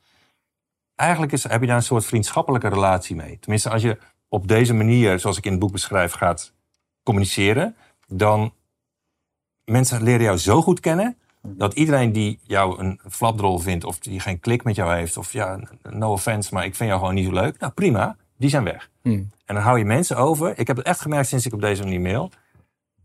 [0.95, 3.39] Eigenlijk is, heb je daar een soort vriendschappelijke relatie mee.
[3.39, 3.99] Tenminste, als je
[4.29, 6.53] op deze manier, zoals ik in het boek beschrijf, gaat
[7.03, 7.77] communiceren,
[8.07, 8.55] dan
[9.65, 14.21] mensen leren jou zo goed kennen dat iedereen die jou een flapdrol vindt of die
[14.21, 17.27] geen klik met jou heeft of ja, no offense, maar ik vind jou gewoon niet
[17.27, 17.59] zo leuk.
[17.59, 18.91] Nou prima, die zijn weg.
[19.03, 19.23] Mhm.
[19.45, 20.59] En dan hou je mensen over.
[20.59, 22.31] Ik heb het echt gemerkt sinds ik op deze manier mail.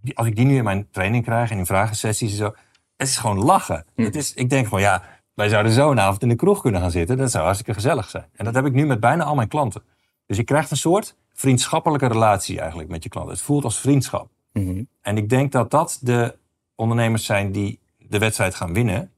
[0.02, 2.54] Die, als ik die nu in mijn training krijg en in vragensessies en zo.
[2.96, 3.86] Het is gewoon lachen.
[3.96, 6.82] Het is, ik denk gewoon ja, wij zouden zo een avond in de kroeg kunnen
[6.82, 7.18] gaan zitten.
[7.18, 8.26] Dat zou hartstikke gezellig zijn.
[8.36, 9.84] En dat heb ik nu met bijna al mijn klanten.
[10.26, 13.34] Dus je krijgt een soort vriendschappelijke relatie eigenlijk met je klanten.
[13.34, 14.30] Het voelt als vriendschap.
[14.54, 14.84] Mhm.
[15.02, 16.38] En ik denk dat dat de
[16.76, 17.80] ondernemers zijn die
[18.10, 19.12] de wedstrijd gaan winnen.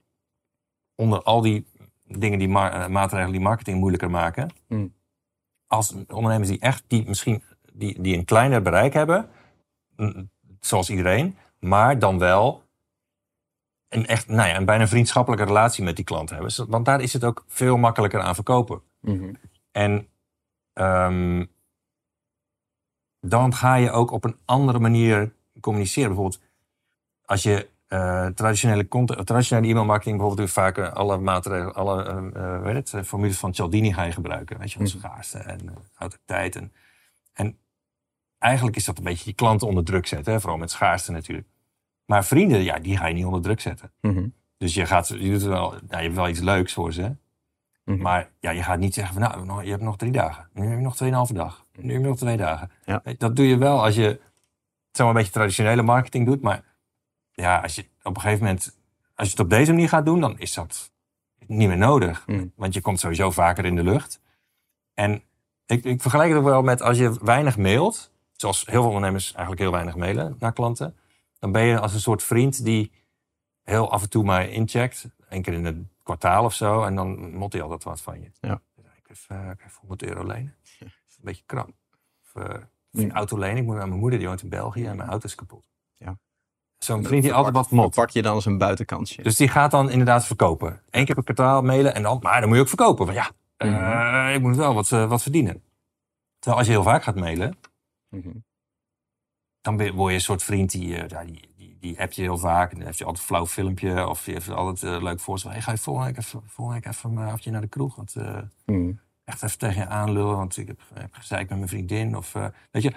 [0.96, 1.66] Onder al die
[2.04, 4.54] dingen die eh, maatregelen die marketing moeilijker maken.
[4.68, 4.94] Mm.
[5.68, 9.30] Als ondernemers die echt die misschien die, die een kleiner bereik hebben,
[10.60, 12.64] zoals iedereen, maar dan wel
[13.88, 16.70] een echt, nou ja, een bijna vriendschappelijke relatie met die klant hebben.
[16.70, 18.82] Want daar is het ook veel makkelijker aan verkopen.
[19.00, 19.34] Mhm.
[19.72, 20.08] En
[20.74, 21.46] ehm,
[23.20, 26.08] dan ga je ook op een andere manier communiceren.
[26.08, 26.42] Bijvoorbeeld,
[27.26, 32.62] als je eh, traditionele, content, traditionele e-mailmarketing bijvoorbeeld doe je vaak eh, alle maatregelen, alle
[32.62, 34.58] weet het, eh, formules van Cialdini ga je gebruiken.
[34.58, 34.98] Weet je, van Mhm.
[34.98, 36.56] schaarste en uh, autoriteit.
[36.56, 36.74] En,
[37.34, 37.58] en
[38.38, 41.48] eigenlijk is dat een beetje die klanten onder druk zetten, hè, vooral met schaarste natuurlijk.
[42.06, 43.92] Maar vrienden, ja, die ga je niet onder druk zetten.
[44.02, 44.28] Mhm.
[44.58, 47.16] Dus je, gaat, je, doet wel, nou, je hebt wel iets leuks voor ze.
[47.84, 48.02] Mhm.
[48.02, 50.50] Maar ja, je gaat niet zeggen van nou, je hebt nog drie dagen.
[50.54, 51.66] Nu heb je nog tweeënhalve dag.
[51.78, 52.72] Nu heb je nog twee dagen.
[52.86, 53.02] Ja.
[53.18, 54.20] Dat doe je wel als je
[54.92, 56.42] zeg maar, een beetje traditionele marketing doet.
[56.42, 56.64] Maar
[57.40, 58.80] ja, als je op een gegeven moment,
[59.16, 60.92] als je het op deze manier gaat doen, dan is dat
[61.48, 62.28] niet meer nodig.
[62.28, 62.48] Mhm.
[62.56, 64.22] Want je komt sowieso vaker in de lucht.
[64.94, 65.24] En
[65.66, 69.60] ik, ik vergelijk het wel met als je weinig mailt zoals heel veel ondernemers eigenlijk
[69.62, 70.98] heel weinig mailen naar klanten.
[71.40, 72.92] Dan ben je als een soort vriend die
[73.64, 75.08] heel af en toe maar incheckt.
[75.30, 76.84] Eén keer in het kwartaal of zo.
[76.84, 78.32] En dan mot hij altijd wat van je.
[78.42, 78.62] Ja.
[78.76, 80.56] Ik heb uh, even 100 euro lenen.
[80.80, 81.70] Dat is een beetje krap.
[82.24, 82.56] Of uh,
[82.90, 83.02] Ja.
[83.02, 83.58] een auto lenen.
[83.58, 84.86] Ik moet naar mijn moeder, die woont in België.
[84.86, 85.64] En mijn auto is kapot.
[85.96, 86.18] Ja.
[86.90, 87.96] Zo'n vriend die altijd wat mot.
[87.96, 89.22] Pak je dan als een buitenkansje.
[89.22, 90.82] Dus die gaat dan inderdaad verkopen.
[90.90, 91.96] Eén keer per kwartaal mailen.
[91.96, 93.06] En dan, maar dan moet je ook verkopen.
[93.06, 94.34] Want ja, eh, Mhm.
[94.36, 95.64] ik moet wel wat, eh, wat verdienen.
[96.40, 97.58] Terwijl als je heel vaak gaat mailen.
[98.10, 98.30] Mhm.
[99.62, 102.72] dan word je een soort vriend die, eh, die, die, die appt je heel vaak.
[102.72, 104.08] En dan heeft je altijd een flauw filmpje.
[104.08, 105.52] Of je heeft altijd leuk voorstel.
[105.52, 107.96] Hey, ga je volgende week even, volgende week even een avondje naar de kroeg?
[107.96, 108.16] Want
[108.66, 108.92] Mhm.
[109.24, 110.36] echt even tegen je aanlullen.
[110.36, 112.18] Want ik heb, heb gezeik met mijn vriendin.
[112.18, 112.34] Of,
[112.72, 112.94] weet je,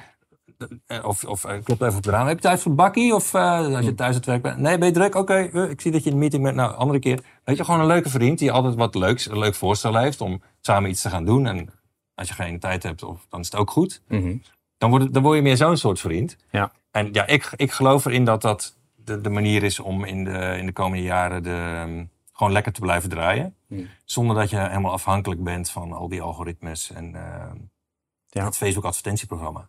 [1.04, 2.26] of, of eh, klopt even op de raam.
[2.26, 3.14] Heb je tijd voor bakkie?
[3.14, 4.58] Of eh, als je thuis aan het werk bent.
[4.58, 5.14] Nee, ben je druk?
[5.14, 6.56] Oké, eh, ik zie dat je in een meeting bent.
[6.56, 7.20] Nou, andere keer.
[7.44, 10.20] Weet je, gewoon een leuke vriend die altijd wat leuks, een leuk voorstel heeft.
[10.20, 11.46] Om samen iets te gaan doen.
[11.46, 11.68] En
[12.14, 14.36] als je geen tijd hebt, of, dan is het ook goed Mhm.
[14.78, 16.36] dan word, het- dan word je meer zo'n soort vriend.
[16.50, 16.72] Ja.
[16.90, 20.54] En ja, ik, ik geloof erin dat dat de, de manier is om in de,
[20.58, 23.54] in de komende jaren de, ehm, gewoon lekker te blijven draaien.
[23.66, 23.88] Hmm.
[24.04, 27.56] Zonder dat je helemaal afhankelijk bent van al die algoritmes en ehm,
[28.28, 28.44] Ja.
[28.44, 29.68] het Facebook advertentieprogramma.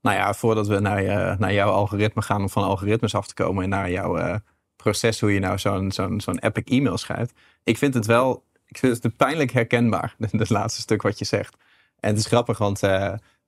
[0.00, 3.34] Nou ja, voordat we naar, je, naar jouw algoritme gaan om van algoritmes af te
[3.34, 4.34] komen en naar jouw eh,
[4.76, 7.32] proces, hoe je nou zo'n zo'n zo'n epic e-mail schrijft.
[7.64, 11.56] Ik vind het wel, ik vind het pijnlijk herkenbaar, het laatste stuk wat je zegt.
[12.00, 12.90] En het is grappig, want eh,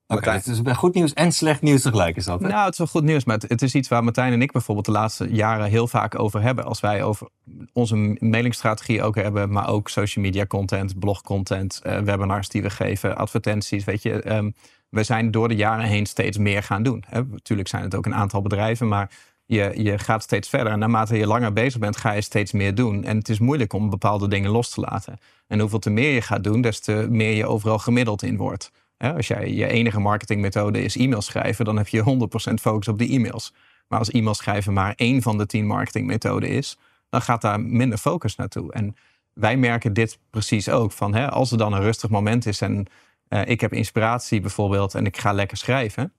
[0.07, 2.41] Oké, Martijn- het is bij goed nieuws en slecht nieuws tegelijk is dat.
[2.41, 2.49] hè?
[2.49, 4.53] Nou, het is wel goed nieuws, maar het, het is iets waar Martijn en ik
[4.53, 6.65] bijvoorbeeld de laatste jaren heel vaak over hebben.
[6.65, 7.29] Als wij over
[7.73, 13.17] onze mailingstrategie ook hebben, maar ook social media content, blogcontent, eh, webinars die we geven,
[13.17, 14.23] advertenties, weet je.
[14.23, 14.51] ehm,
[14.93, 17.05] we zijn door de jaren heen steeds meer gaan doen.
[17.07, 17.25] Hè.
[17.25, 19.11] Natuurlijk zijn het ook een aantal bedrijven, maar
[19.45, 20.73] je, je gaat steeds verder.
[20.73, 23.05] En naarmate je langer bezig bent, ga je steeds meer doen.
[23.05, 25.19] En het is moeilijk om bepaalde dingen los te laten.
[25.47, 28.71] En hoeveel te meer je gaat doen, des te meer je overal gemiddeld in wordt.
[28.97, 32.99] Hè, als jij je enige marketingmethode is e-mail schrijven, dan heb je 100% focus op
[32.99, 33.55] die e-mails.
[33.89, 36.79] Maar als e-mail schrijven maar één van de tien marketingmethoden is,
[37.09, 38.73] dan gaat daar minder focus naartoe.
[38.73, 38.97] En
[39.33, 40.93] wij merken dit precies ook.
[40.93, 42.87] Van, hè, als er dan een rustig moment is en
[43.33, 46.13] eh, ik heb inspiratie bijvoorbeeld en ik ga lekker schrijven.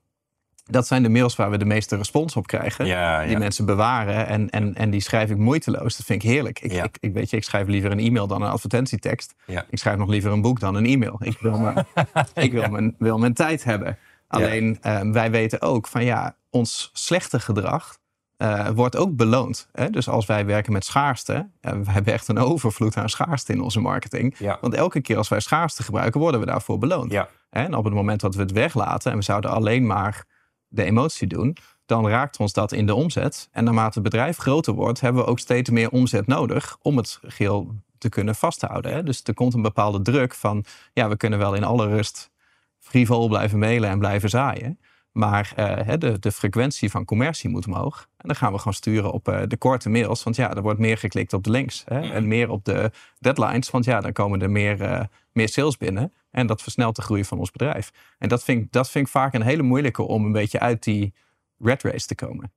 [0.64, 2.86] Dat zijn de mails waar we de meeste respons op krijgen.
[2.86, 3.38] Ja, Die ja.
[3.38, 5.98] mensen bewaren en, en, en die schrijf ik moeiteloos.
[5.98, 6.60] Dat vind ik heerlijk.
[6.60, 6.84] Ik, Ja.
[6.84, 9.34] ik, ik, weet je, ik schrijf liever een e-mail dan een advertentietekst.
[9.70, 11.16] Ik schrijf nog liever een boek dan een e-mail.
[11.20, 11.86] Ik wil, mijn,
[12.34, 13.98] ik wil, mijn, wil mijn tijd hebben.
[14.28, 17.98] Alleen eh, wij weten ook van ja, ons slechte gedrag
[18.38, 19.70] eh, wordt ook beloond.
[19.72, 19.90] Hè?
[19.90, 23.62] Dus als wij werken met schaarste, eh, we hebben echt een overvloed aan schaarste in
[23.62, 24.36] onze marketing.
[24.38, 24.58] Ja.
[24.62, 27.12] Want elke keer als wij schaarste gebruiken, worden we daarvoor beloond.
[27.12, 27.30] Ja.
[27.50, 30.26] En op het moment dat we het weglaten en we zouden alleen maar
[30.68, 33.50] de emotie doen, dan raakt ons dat in de omzet.
[33.52, 37.20] En naarmate het bedrijf groter wordt, hebben we ook steeds meer omzet nodig om het
[37.22, 38.94] geheel te kunnen vasthouden.
[38.94, 39.04] Hè?
[39.04, 42.32] Dus er komt een bepaalde druk van, ja, we kunnen wel in alle rust
[42.80, 44.80] frivol blijven mailen en blijven zaaien.
[45.14, 48.08] Maar eh, hè, de, de frequentie van commercie moet omhoog.
[48.18, 50.24] En dan gaan we gewoon sturen op eh, de korte mails.
[50.24, 51.84] Want ja, er wordt meer geklikt op de links.
[51.86, 52.12] Hè?
[52.12, 53.70] En meer op de deadlines.
[53.70, 56.14] Want ja, dan komen er meer, eh, meer sales binnen.
[56.32, 57.92] En dat versnelt de groei van ons bedrijf.
[58.20, 60.84] En dat vind, ik, dat vind ik vaak een hele moeilijke om een beetje uit
[60.84, 61.14] die
[61.60, 62.52] red race te komen.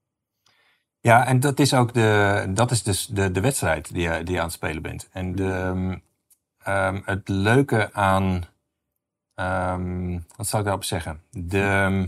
[1.01, 4.35] Ja, en dat is ook de, dat is dus de, de wedstrijd die je, die
[4.35, 5.09] je aan het spelen bent.
[5.13, 5.97] En de, ehm,
[6.59, 8.45] ehm, het leuke aan.
[9.35, 11.21] ehm, wat zou ik daarop zeggen?
[11.31, 12.07] De, ehm,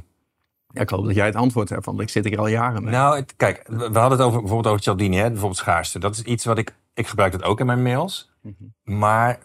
[0.73, 2.93] Ja, ik hoop dat jij het antwoord hebt, want ik zit hier al jaren mee.
[2.93, 5.99] nou, het- kijk, we hadden het over, bijvoorbeeld over Cialdini, hè, bijvoorbeeld schaarste.
[5.99, 6.75] Dat is iets wat ik.
[6.95, 8.31] Ik gebruik het ook in mijn mails.
[8.43, 8.99] Mhm.
[8.99, 9.39] Maar.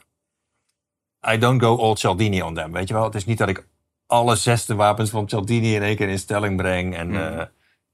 [1.33, 2.71] I don't go all Cialdini on them.
[2.71, 3.03] Weet je wel?
[3.03, 3.67] Het is niet dat ik
[4.07, 6.95] alle zesde wapens van Cialdini in één keer in stelling breng.
[6.95, 7.17] En, Mhm.
[7.17, 7.45] eh,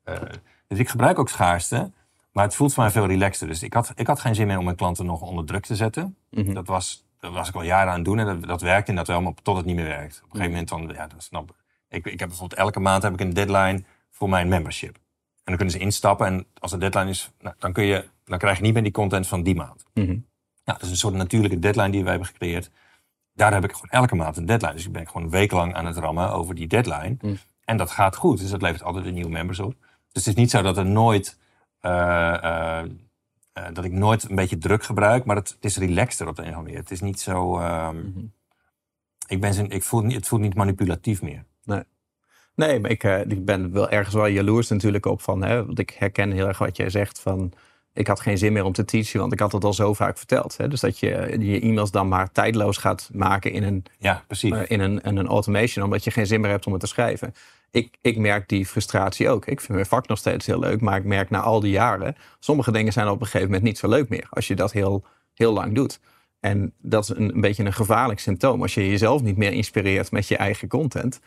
[0.03, 0.21] eh,
[0.67, 1.91] dus ik gebruik ook schaarste.
[2.31, 3.47] Maar het voelt voor mij veel relaxter.
[3.47, 5.75] Dus ik had, ik had geen zin meer om mijn klanten nog onder druk te
[5.75, 6.15] zetten.
[6.29, 6.53] Mhm.
[6.53, 8.19] Dat, was, dat was ik al jaren aan het doen.
[8.19, 10.15] En dat, dat werkte inderdaad wel, maar tot het niet meer werkt.
[10.17, 11.55] Op een gegeven moment dan, ja, dat snap ik.
[11.89, 12.05] Ik.
[12.05, 14.95] Ik heb bijvoorbeeld elke maand heb ik een deadline voor mijn membership.
[14.95, 15.01] En
[15.43, 16.25] dan kunnen ze instappen.
[16.27, 18.91] En als de deadline is, nou, dan, kun je, dan krijg je niet meer die
[18.91, 19.85] content van die maand.
[19.93, 20.05] Mhm.
[20.07, 20.21] Nou,
[20.63, 22.69] dat is een soort natuurlijke deadline die wij hebben gecreëerd.
[23.33, 24.73] Daar heb ik gewoon elke maand een deadline.
[24.73, 27.17] Dus ik ben gewoon een week lang aan het rammen over die deadline.
[27.21, 27.37] Mm.
[27.65, 28.39] En dat gaat goed.
[28.39, 29.75] Dus dat levert altijd een nieuwe members op.
[30.11, 31.37] Dus het is niet zo dat er nooit...
[31.79, 32.85] eh, eh,
[33.53, 35.25] eh, dat ik nooit een beetje druk gebruik.
[35.25, 36.83] Maar het, het is relaxter op de een of andere manier.
[36.89, 37.57] Het is niet zo...
[37.59, 38.25] ehm, Mhm.
[39.27, 41.45] ik ben zin, ik voel, niet- het voelt niet manipulatief meer.
[42.55, 45.79] Nee, maar ik, eh, ik ben wel ergens wel jaloers natuurlijk op van, hè, want
[45.79, 47.53] ik herken heel erg wat jij zegt van,
[47.93, 50.17] ik had geen zin meer om te teachen, want ik had het al zo vaak
[50.17, 50.57] verteld.
[50.57, 50.67] Hè?
[50.67, 54.51] Dus dat je je e-mails dan maar tijdloos gaat maken in een, Ja, precies.
[54.51, 56.87] eh, in een, in een automation, omdat je geen zin meer hebt om het te
[56.87, 57.33] schrijven.
[57.71, 59.45] Ik, ik merk die frustratie ook.
[59.45, 62.15] Ik vind mijn vak nog steeds heel leuk, maar ik merk na al die jaren,
[62.39, 65.05] sommige dingen zijn op een gegeven moment niet zo leuk meer, als je dat heel,
[65.33, 65.99] heel lang doet.
[66.39, 68.61] En dat is een, een beetje een gevaarlijk symptoom.
[68.61, 71.19] Als je jezelf niet meer inspireert met je eigen content,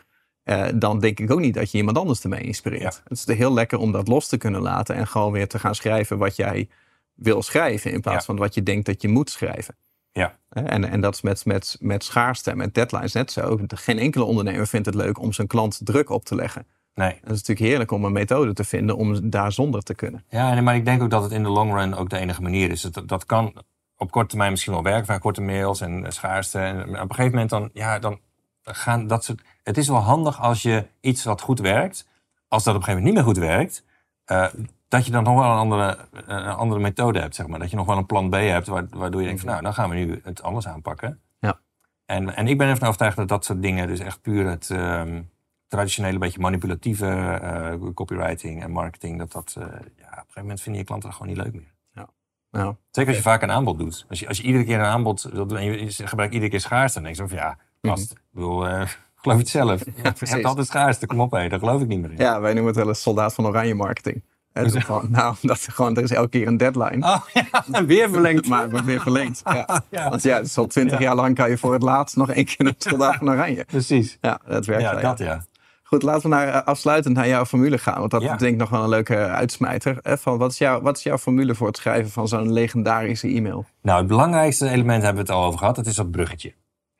[0.43, 3.01] eh, dan denk ik ook niet dat je iemand anders ermee inspireert.
[3.07, 5.75] Het is heel lekker om dat los te kunnen laten en gewoon weer te gaan
[5.75, 6.69] schrijven wat jij
[7.13, 8.23] wil schrijven in plaats Ja.
[8.25, 9.75] van wat je denkt dat je moet schrijven.
[10.11, 10.37] Ja.
[10.49, 13.59] Hè, En, en dat is met, met, met schaarste en met deadlines net zo.
[13.67, 16.65] Geen enkele ondernemer vindt het leuk om zijn klant druk op te leggen.
[16.95, 17.07] Nee.
[17.09, 20.23] Het is natuurlijk heerlijk om een methode te vinden om daar zonder te kunnen.
[20.29, 22.41] Ja, nee, maar ik denk ook dat het in de long run ook de enige
[22.41, 22.81] manier is.
[22.81, 23.53] Dat, dat kan
[23.97, 26.59] op korte termijn misschien wel werken, van korte mails en eh, schaarste.
[26.59, 28.19] En maar op een gegeven moment dan, ja, dan
[28.63, 29.41] gaan dat soort...
[29.63, 32.07] Het is wel handig als je iets wat goed werkt,
[32.47, 33.83] als dat op een gegeven moment niet meer goed werkt,
[34.25, 34.47] eh,
[34.87, 37.59] dat je dan nog wel een andere, een andere methode hebt, zeg maar.
[37.59, 39.73] Dat je nog wel een plan B hebt, wa- waardoor je denkt van, nou, dan
[39.73, 41.21] gaan we nu het anders aanpakken.
[41.39, 41.59] Ja.
[42.05, 45.21] En, en ik ben ervan overtuigd dat dat soort dingen, dus echt puur het ehm,
[45.67, 47.07] traditionele, beetje manipulatieve
[47.41, 51.09] eh, copywriting en marketing, dat dat, eh, ja, op een gegeven moment vinden je klanten
[51.09, 51.71] dat gewoon niet leuk meer.
[51.93, 54.05] Nou, Zeker als je vaak een aanbod doet.
[54.09, 56.93] Als je, als je iedere keer een aanbod doen en je, gebruikt iedere keer schaarste,
[57.01, 57.57] dan denk je van ja,
[57.89, 58.73] gast, ik bedoel, eh,
[59.21, 59.85] geloof je het zelf.
[59.85, 60.31] je precies.
[60.31, 62.17] hebt altijd schaarste, kom op hé, daar geloof ik niet meer in.
[62.17, 64.23] ja, wij noemen het wel eens soldaat van oranje marketing.
[64.53, 67.05] Is gewoon, nou, dat is gewoon, er is elke keer een deadline.
[67.07, 68.47] Oh ja, en weer verlengd.
[68.47, 69.41] Maar wordt weer verlengd.
[69.45, 69.83] Ja.
[69.89, 70.09] Ja.
[70.09, 72.75] Want ja, al twintig jaar lang kan je voor het laatst nog één keer een
[72.77, 73.65] soldaat van oranje.
[73.65, 74.17] Precies.
[74.21, 75.01] Ja, dat werkt Ja, wel.
[75.01, 75.09] ja.
[75.09, 75.43] dat ja.
[75.83, 77.99] Goed, laten we naar, eh, afsluitend naar jouw formule gaan.
[77.99, 78.33] Want dat Ja.
[78.33, 79.97] is denk ik nog wel een leuke uitsmijter.
[80.01, 83.27] Hè, van wat, is jouw, wat is jouw formule voor het schrijven van zo'n legendarische
[83.27, 83.65] e-mail?
[83.81, 86.53] Nou, het belangrijkste element hebben we het al over gehad, dat is dat bruggetje.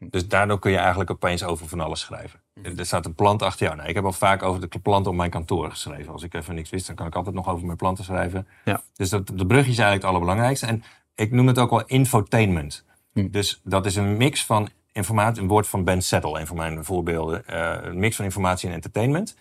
[0.10, 2.41] Dus daardoor kun je eigenlijk opeens over van alles schrijven.
[2.62, 3.78] Er staat een plant achter jou.
[3.78, 6.14] Nou, ik heb al vaak over de plant op mijn kantoor geschreven.
[6.14, 8.47] Als ik even niks wist, dan kan ik altijd nog over mijn planten schrijven.
[8.66, 8.82] Ja.
[8.95, 10.66] Dus dat, de bruggetje is eigenlijk het allerbelangrijkste.
[10.66, 10.84] En
[11.16, 12.86] ik noem het ook wel infotainment.
[13.14, 13.30] Hm.
[13.30, 16.86] Dus dat is een mix van informatie, een woord van Ben Settle, een van mijn
[16.86, 17.47] voorbeelden.
[17.47, 19.38] Eh, een mix van informatie en entertainment.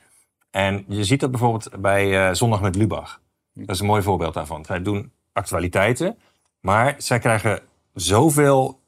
[0.50, 3.20] En je ziet dat bijvoorbeeld bij eh, Zondag met Lubach.
[3.54, 4.64] Dat is een mooi voorbeeld daarvan.
[4.64, 6.18] Zij doen actualiteiten,
[6.60, 7.60] maar zij krijgen
[7.94, 8.81] zoveel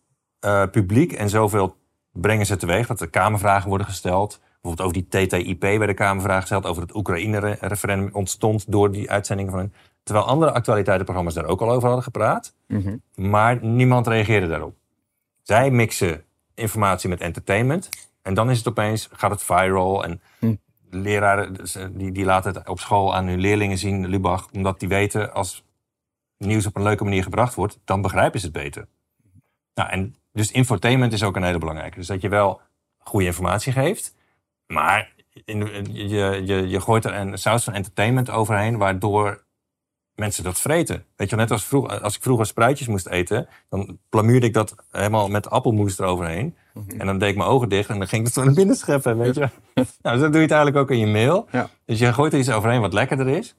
[0.44, 1.76] eh, publiek en zoveel
[2.12, 4.40] brengen ze teweeg dat er Kamervragen worden gesteld.
[4.60, 6.66] Bijvoorbeeld over die TTIP werden Kamervragen gesteld.
[6.66, 9.72] Over het Oekraïne-referendum ontstond door die uitzending van hun.
[10.02, 12.54] Terwijl andere actualiteitenprogramma's daar ook al over hadden gepraat.
[13.14, 14.74] Maar niemand reageerde daarop.
[15.42, 16.24] Zij mixen
[16.54, 17.88] informatie met entertainment.
[18.22, 20.04] En dan is het opeens, gaat het viral.
[20.04, 20.54] En Hm.
[20.90, 24.48] leraren dus, eh, die, die laten het op school aan hun leerlingen zien, Lubach.
[24.52, 25.64] Omdat die weten, als
[26.38, 28.86] nieuws op een leuke manier gebracht wordt, dan begrijpen ze het beter.
[29.74, 31.98] Nou, en dus infotainment is ook een hele belangrijke.
[31.98, 32.60] Dus dat je wel
[32.98, 34.14] goede informatie geeft,
[34.66, 35.12] maar
[35.44, 39.44] in, je, je, je gooit er een saus van entertainment overheen, waardoor
[40.14, 41.04] mensen dat vreten.
[41.16, 44.74] Weet je, net als vroeger, als ik vroeger spruitjes moest eten, dan plamuurde ik dat
[44.90, 46.56] helemaal met appelmoes eroverheen.
[46.98, 48.76] En dan deed ik mijn ogen dicht en dan ging ik het zo naar binnen
[48.76, 49.48] scheppen, weet je.
[50.02, 51.46] nou, zo doe je het eigenlijk ook in je mail.
[51.50, 51.70] Ja.
[51.84, 53.54] Dus je gooit er iets overheen wat lekkerder is.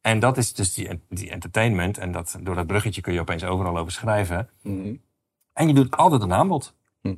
[0.00, 1.98] En dat is dus die, die entertainment.
[1.98, 4.48] En dat, door dat bruggetje kun je opeens overal over schrijven.
[4.62, 4.94] Mhm.
[5.52, 6.74] En je doet altijd een aanbod.
[7.00, 7.14] Hm.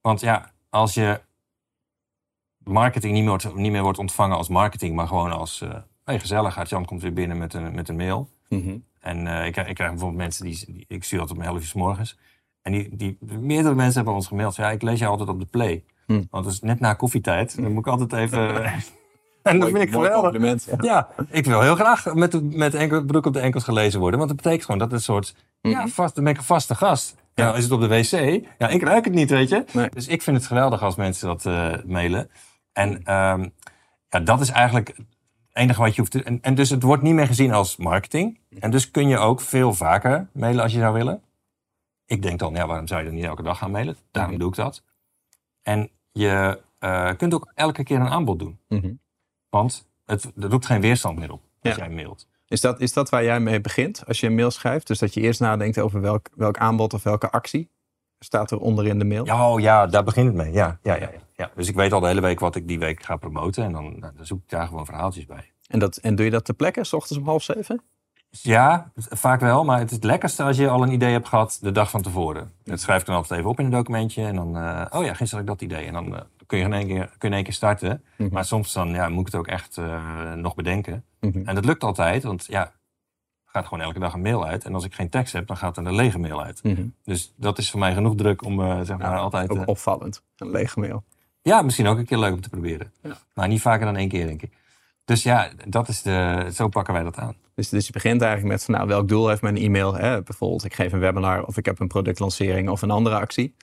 [0.00, 1.20] Want ja, als je
[2.64, 5.74] marketing niet meer, wordt, niet meer wordt ontvangen als marketing, maar gewoon als eh
[6.04, 8.28] hey, gezellig, Jan komt weer binnen met een, met een mail.
[8.48, 8.76] Mhm.
[9.00, 11.56] En eh, ik, krijg- ik krijg bijvoorbeeld mensen die, die- ik stuur altijd om 11
[11.56, 12.18] uur s morgens.
[12.62, 14.56] En die, die, meerdere mensen hebben ons gemaild.
[14.56, 15.84] Ja, ik lees je altijd op de play.
[16.06, 16.22] Hm.
[16.30, 17.56] Want het is net na koffietijd.
[17.62, 18.64] Dan moet ik altijd even.
[19.42, 20.64] en dat vind ik geweldig.
[20.66, 20.76] ja.
[20.80, 24.18] Ja, ik wil heel graag met, met enkel, broek op de enkels gelezen worden.
[24.18, 25.34] Want dat betekent gewoon dat het een soort.
[25.60, 25.88] Ja, Mhm.
[25.88, 27.14] vast, dan ben ik een vaste gast.
[27.36, 27.46] Ja.
[27.46, 27.54] Ja.
[27.54, 28.10] is het op de wc?
[28.58, 29.64] Ja, ik ruik het niet, weet je.
[29.72, 29.88] Nee.
[29.90, 32.30] Dus ik vind het geweldig als mensen dat eh, mailen.
[32.72, 33.48] En ehm,
[34.08, 35.06] ja, dat is eigenlijk het
[35.52, 36.22] enige wat je hoeft te...
[36.22, 38.38] En, en dus het wordt niet meer gezien als marketing.
[38.58, 41.22] En dus kun je ook veel vaker mailen als je zou willen.
[42.06, 43.96] Ik denk dan, ja, waarom zou je dan niet elke dag gaan mailen?
[44.10, 44.82] Daarom doe ik dat.
[45.62, 48.58] En je eh, kunt ook elke keer een aanbod doen.
[48.68, 48.92] Mhm.
[49.48, 51.86] Want het, er roept geen weerstand meer op als Ja.
[51.86, 52.28] jij mailt.
[52.48, 54.86] Is dat, is dat waar jij mee begint als je een mail schrijft?
[54.86, 57.70] Dus dat je eerst nadenkt over welk, welk aanbod of welke actie
[58.18, 59.24] staat er onder in de mail?
[59.24, 60.52] Oh, ja, daar begint het mee.
[60.52, 61.50] Ja, ja, ja, ja, ja.
[61.54, 63.64] Dus ik weet al de hele week wat ik die week ga promoten.
[63.64, 65.52] En dan, nou, dan zoek ik daar gewoon verhaaltjes bij.
[65.66, 67.82] En, dat, en doe je dat ter plekke, s ochtends om half zeven?
[68.42, 69.64] Ja, vaak wel.
[69.64, 72.02] Maar het is het lekkerste als je al een idee hebt gehad de dag van
[72.02, 72.52] tevoren.
[72.64, 74.24] Dat schrijf ik dan altijd even op in een documentje.
[74.24, 75.86] En dan, eh, oh ja, gisteren had ik dat idee.
[75.86, 78.04] En dan eh, kun je in één keer, kun je in één keer starten.
[78.16, 78.32] Mhm.
[78.32, 81.04] Maar soms dan, ja, moet ik het ook echt eh, nog bedenken.
[81.20, 81.40] Mhm.
[81.44, 82.72] En dat lukt altijd, want ja,
[83.44, 84.64] gaat gewoon elke dag een mail uit.
[84.64, 86.62] En als ik geen tekst heb, dan gaat er een lege mail uit.
[86.62, 86.86] Mhm.
[87.04, 89.50] Dus dat is voor mij genoeg druk om zeg maar Ja, altijd...
[89.50, 90.22] Ook opvallend.
[90.36, 91.04] Een lege mail.
[91.42, 92.92] ja, misschien ook een keer leuk om te proberen.
[93.02, 93.16] Ja.
[93.34, 94.52] Maar niet vaker dan één keer, denk ik.
[95.04, 97.34] Dus ja, dat is de, zo pakken wij dat aan.
[97.56, 99.94] Dus, dus je begint eigenlijk met van, nou, welk doel heeft mijn e-mail?
[99.94, 100.22] Hè?
[100.22, 103.54] Bijvoorbeeld, ik geef een webinar of ik heb een productlancering of een andere actie.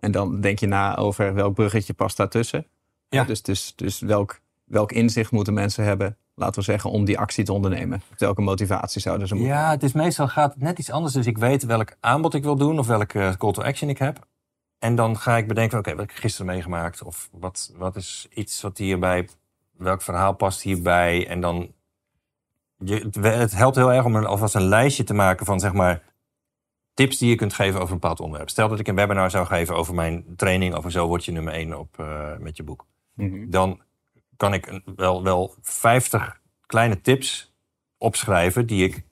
[0.00, 2.66] En dan denk je na over welk bruggetje past daartussen.
[3.08, 3.24] Ja.
[3.24, 7.44] Dus, dus, dus welk, welk inzicht moeten mensen hebben, laten we zeggen, om die actie
[7.44, 8.02] te ondernemen?
[8.18, 11.14] Welke motivatie zouden ze moeten Ja, het is meestal gaat het net iets anders.
[11.14, 14.26] Dus ik weet welk aanbod ik wil doen of welke call to action ik heb.
[14.78, 17.02] En dan ga ik bedenken, oké, wat heb ik gisteren meegemaakt?
[17.02, 19.28] Of wat, wat is iets wat hierbij,
[19.76, 21.28] welk verhaal past hierbij?
[21.28, 21.74] En dan,
[22.84, 26.02] je, het, helpt heel erg om een, alvast een lijstje te maken van, zeg maar,
[26.94, 28.50] tips die je kunt geven over een bepaald onderwerp.
[28.50, 31.52] Stel dat ik een webinar zou geven over mijn training, over zo word je nummer
[31.52, 32.86] één op, eh, met je boek.
[33.14, 33.50] Mhm.
[33.50, 33.80] Dan
[34.36, 37.54] kan ik een- wel, wel 50 kleine tips
[37.98, 39.04] opschrijven die ik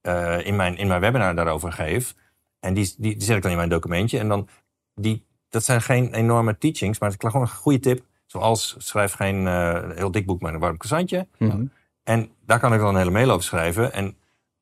[0.00, 2.14] eh, in, mijn, in mijn webinar daarover geef.
[2.60, 4.18] En die, die, die zet ik dan in mijn documentje.
[4.18, 4.48] En dan,
[4.94, 8.04] die, dat zijn geen enorme teachings, maar het is gewoon een goede tip.
[8.26, 11.26] Zoals schrijf geen eh, heel dik boek met een warm croissantje.
[11.38, 11.64] Mhm.
[12.08, 13.92] En daar kan ik dan een hele mail over schrijven.
[13.92, 14.16] En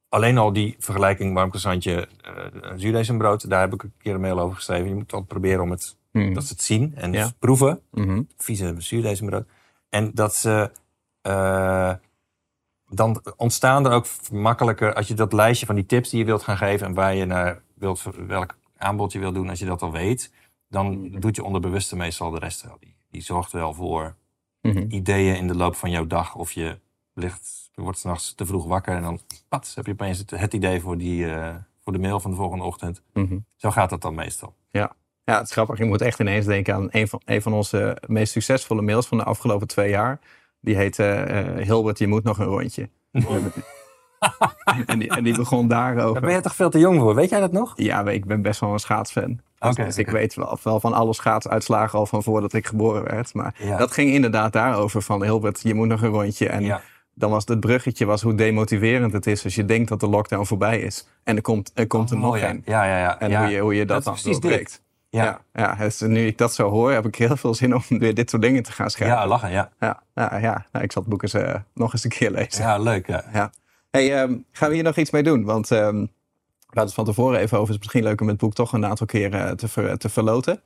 [0.08, 4.38] alleen al die vergelijking warm croissantje, uh, zuurdesembrood, daar heb ik een keer een mail
[4.40, 4.88] over geschreven.
[4.88, 6.32] Je moet altijd proberen om het, Mhm.
[6.34, 7.30] dat ze het zien en Ja.
[7.38, 7.80] proeven.
[7.90, 8.22] Mhm.
[8.36, 9.46] Vieze zuurdesembrood.
[9.88, 10.70] En dat ze...
[11.20, 11.92] eh,
[12.88, 16.42] dan ontstaan er ook makkelijker, als je dat lijstje van die tips die je wilt
[16.42, 19.82] gaan geven en waar je naar wilt, welk aanbod je wilt doen, als je dat
[19.82, 20.32] al weet,
[20.68, 22.76] dan doet je onderbewuste meestal de rest wel.
[22.80, 24.14] Die, die zorgt wel voor
[24.62, 24.84] Mhm.
[24.88, 26.34] ideeën in de loop van jouw dag.
[26.34, 26.78] Of je
[27.16, 30.54] ligt, je wordt s'nachts te vroeg wakker en dan pat, heb je opeens het, het
[30.54, 31.54] idee voor, die, eh,
[31.84, 33.02] voor de mail van de volgende ochtend.
[33.12, 33.38] Mhm.
[33.56, 34.54] Zo gaat dat dan meestal.
[34.70, 34.92] Ja,
[35.24, 35.78] het is grappig.
[35.78, 39.18] Je moet echt ineens denken aan een van, een van onze meest succesvolle mails van
[39.18, 40.18] de afgelopen twee jaar.
[40.60, 42.88] Die heette eh, Hilbert, je moet nog een rondje.
[44.86, 46.20] en, die, en die begon Daar daarover.
[46.20, 47.72] ben je toch veel te jong voor, weet jij dat nog?
[47.76, 49.40] Ja, ik ben best wel een schaatsfan.
[49.58, 53.02] Dus, Oké, dus ik weet wel, wel van alle schaatsuitslagen al van voordat ik geboren
[53.04, 53.34] werd.
[53.34, 53.76] Maar Ja.
[53.76, 56.48] dat ging inderdaad daarover van Hilbert, je moet nog een rondje.
[56.48, 56.80] En Ja.
[57.18, 60.44] Dan was het bruggetje was hoe demotiverend het is als je denkt dat de lockdown
[60.44, 61.06] voorbij is.
[61.24, 62.62] En er komt er, komt er Oh, nog een.
[62.64, 63.20] Ja, ja, ja.
[63.20, 63.40] En ja.
[63.42, 64.82] hoe, je, hoe je dat, Dat dan precies doorbreekt.
[65.08, 65.24] Ja.
[65.24, 68.14] Ja, ja dus nu ik dat zo hoor, heb ik heel veel zin om weer
[68.14, 69.16] dit soort dingen te gaan schrijven.
[69.16, 69.70] Ja, lachen, ja.
[69.80, 70.66] ja, ja, ja.
[70.72, 72.64] Nou, ik zal het boek eens eh, nog eens een keer lezen.
[72.64, 73.06] Ja, leuk.
[73.06, 73.24] Ja.
[73.32, 73.50] Ja.
[73.90, 75.44] Hey, ehm, gaan we hier nog iets mee doen?
[75.44, 76.08] Want ehm, we
[76.66, 77.60] hadden het van tevoren even over.
[77.60, 80.08] Het is misschien leuk om het boek toch een aantal keren eh, te, ver- te
[80.08, 80.60] verloten.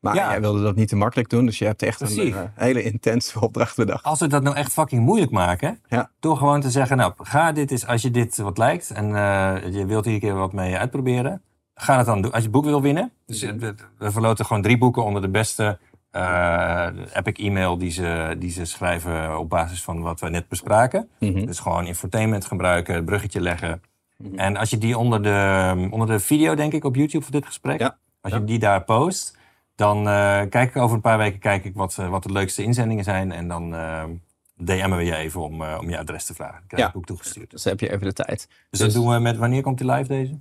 [0.00, 0.30] Maar Ja.
[0.30, 1.46] jij wilde dat niet te makkelijk doen.
[1.46, 4.04] Dus je hebt echt een eh, hele intense opdracht bedacht.
[4.04, 6.10] Als we dat nou echt fucking moeilijk maken, Ja.
[6.20, 9.72] door gewoon te zeggen, nou, ga dit eens, als je dit wat lijkt en eh,
[9.72, 11.42] je wilt hier een keer wat mee uitproberen,
[11.74, 12.30] ga het dan doen.
[12.30, 15.28] Als je het boek wil winnen, dus we, we verloten gewoon drie boeken onder de
[15.28, 15.78] beste
[16.10, 21.08] eh, epic e-mail die ze, die ze schrijven op basis van wat we net bespraken.
[21.18, 21.46] Mhm.
[21.46, 23.82] Dus gewoon infotainment gebruiken, het bruggetje leggen.
[24.16, 24.38] Mhm.
[24.38, 27.46] En als je die onder de, onder de video, denk ik, op YouTube voor dit
[27.46, 27.96] gesprek, Ja.
[28.20, 29.38] als je die daar post,
[29.80, 32.62] dan eh, kijk ik over een paar weken kijk ik wat, eh, wat de leukste
[32.62, 33.32] inzendingen zijn.
[33.32, 34.04] En dan eh
[34.56, 36.54] DM'en we je even om, om je adres te vragen.
[36.58, 36.90] Dan krijg Ja.
[36.92, 37.50] boek toegestuurd.
[37.50, 38.46] Dus heb je even de tijd.
[38.48, 40.38] Dus, Dus- dat doen we met, wanneer komt die live deze?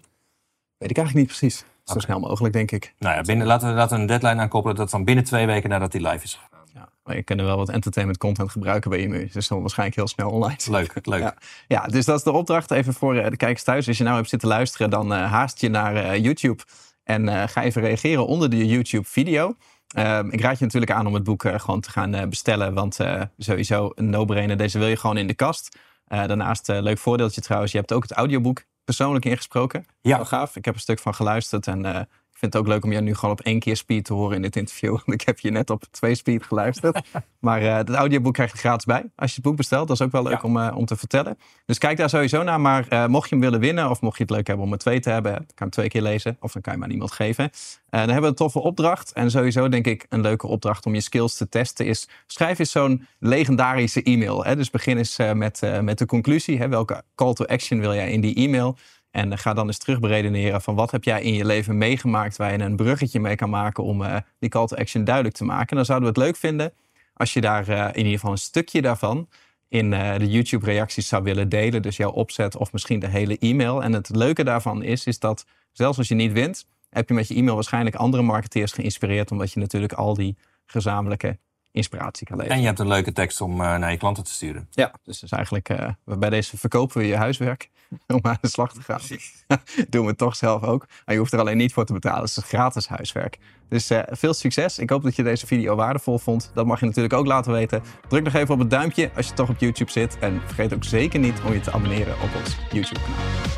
[0.78, 1.66] Weet ik eigenlijk niet precies.
[1.84, 2.94] Zo snel mogelijk, denk ik.
[2.98, 4.78] Nou ja, binnen, laten, we, laten we een deadline aankoppelen.
[4.78, 6.66] Dat dan binnen twee weken nadat die live is gegaan.
[6.74, 6.90] Ja.
[7.04, 9.30] Maar je kunt er wel wat entertainment content gebruiken bij IMU.
[9.34, 10.58] Dus dan waarschijnlijk heel snel online.
[10.70, 11.20] Leuk, leuk.
[11.20, 11.34] Ja.
[11.68, 13.88] Ja, dus dat is de opdracht even voor de kijkers thuis.
[13.88, 16.64] Als je nou hebt zitten luisteren, dan haast je naar YouTube.
[17.10, 19.56] En eh, ga even reageren onder de YouTube-video.
[19.88, 22.74] Ehm, ik raad je natuurlijk aan om het boek eh, gewoon te gaan eh, bestellen.
[22.74, 22.98] Want
[23.38, 24.58] sowieso een no-brainer.
[24.58, 25.78] Deze wil je gewoon in de kast.
[26.08, 27.72] Daarnaast, leuk voordeeltje trouwens.
[27.72, 29.86] Je hebt ook het audioboek persoonlijk ingesproken.
[30.02, 30.16] Ja.
[30.16, 30.56] Wel gaaf.
[30.56, 31.68] Ik heb een stuk van geluisterd.
[31.68, 32.08] En
[32.40, 34.42] vind het ook leuk om jou nu gewoon op één keer speed te horen in
[34.42, 34.92] dit interview.
[35.06, 37.02] Want ik heb je net op twee speed geluisterd.
[37.40, 39.88] maar eh het audioboek krijg je gratis bij als je het boek bestelt.
[39.88, 40.42] Dat is ook wel leuk Ja.
[40.42, 41.38] om, eh, om te vertellen.
[41.66, 42.62] Dus kijk daar sowieso naar.
[42.62, 44.78] Maar eh, mocht je hem willen winnen of mocht je het leuk hebben om er
[44.78, 46.38] twee te hebben, dan kan je hem twee keer lezen.
[46.40, 47.44] Of dan kan je maar niemand geven.
[47.44, 47.52] Eh,
[47.90, 49.12] dan hebben we een toffe opdracht.
[49.14, 52.08] En sowieso denk ik een leuke opdracht om je skills te testen is...
[52.28, 54.46] schrijf eens zo'n legendarische e-mail.
[54.46, 54.56] Hè?
[54.56, 56.58] Dus begin eens met, met de conclusie.
[56.58, 56.68] Hè?
[56.68, 58.78] Welke call to action wil jij in die e-mail?
[59.12, 62.38] En eh, ga dan eens terug beredeneren van wat heb jij in je leven meegemaakt...
[62.38, 65.46] waar je een bruggetje mee kan maken om eh, die call to action duidelijk te
[65.46, 65.70] maken.
[65.70, 66.74] En dan zouden we het leuk vinden
[67.14, 69.28] als je daar eh, in ieder geval een stukje daarvan
[69.68, 71.82] in de YouTube-reacties zou willen delen.
[71.82, 73.84] Dus jouw opzet of misschien de hele e-mail.
[73.84, 77.28] En het leuke daarvan is, is dat zelfs als je niet wint, heb je met
[77.28, 79.32] je e-mail waarschijnlijk andere marketeers geïnspireerd.
[79.32, 81.38] Omdat je natuurlijk al die gezamenlijke
[81.72, 82.56] inspiratie kan leveren.
[82.56, 84.68] En je hebt een leuke tekst om naar je klanten te sturen.
[84.72, 85.70] Ja, dus, dus eigenlijk
[86.04, 87.70] bij deze verkopen we je huiswerk
[88.08, 89.02] om aan de slag te gaan.
[89.90, 90.86] Doen we het toch zelf ook.
[91.06, 92.20] Maar je hoeft er alleen niet voor te betalen.
[92.20, 93.38] Het is gratis huiswerk.
[93.70, 94.80] Dus eh, veel succes.
[94.80, 96.52] Ik hoop dat je deze video waardevol vond.
[96.54, 97.84] Dat mag je natuurlijk ook laten weten.
[98.08, 100.18] Druk nog even op het duimpje als je toch op YouTube zit.
[100.20, 103.58] En vergeet ook zeker niet om je te abonneren op ons YouTube kanaal.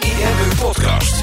[0.00, 1.22] IMU Podcast.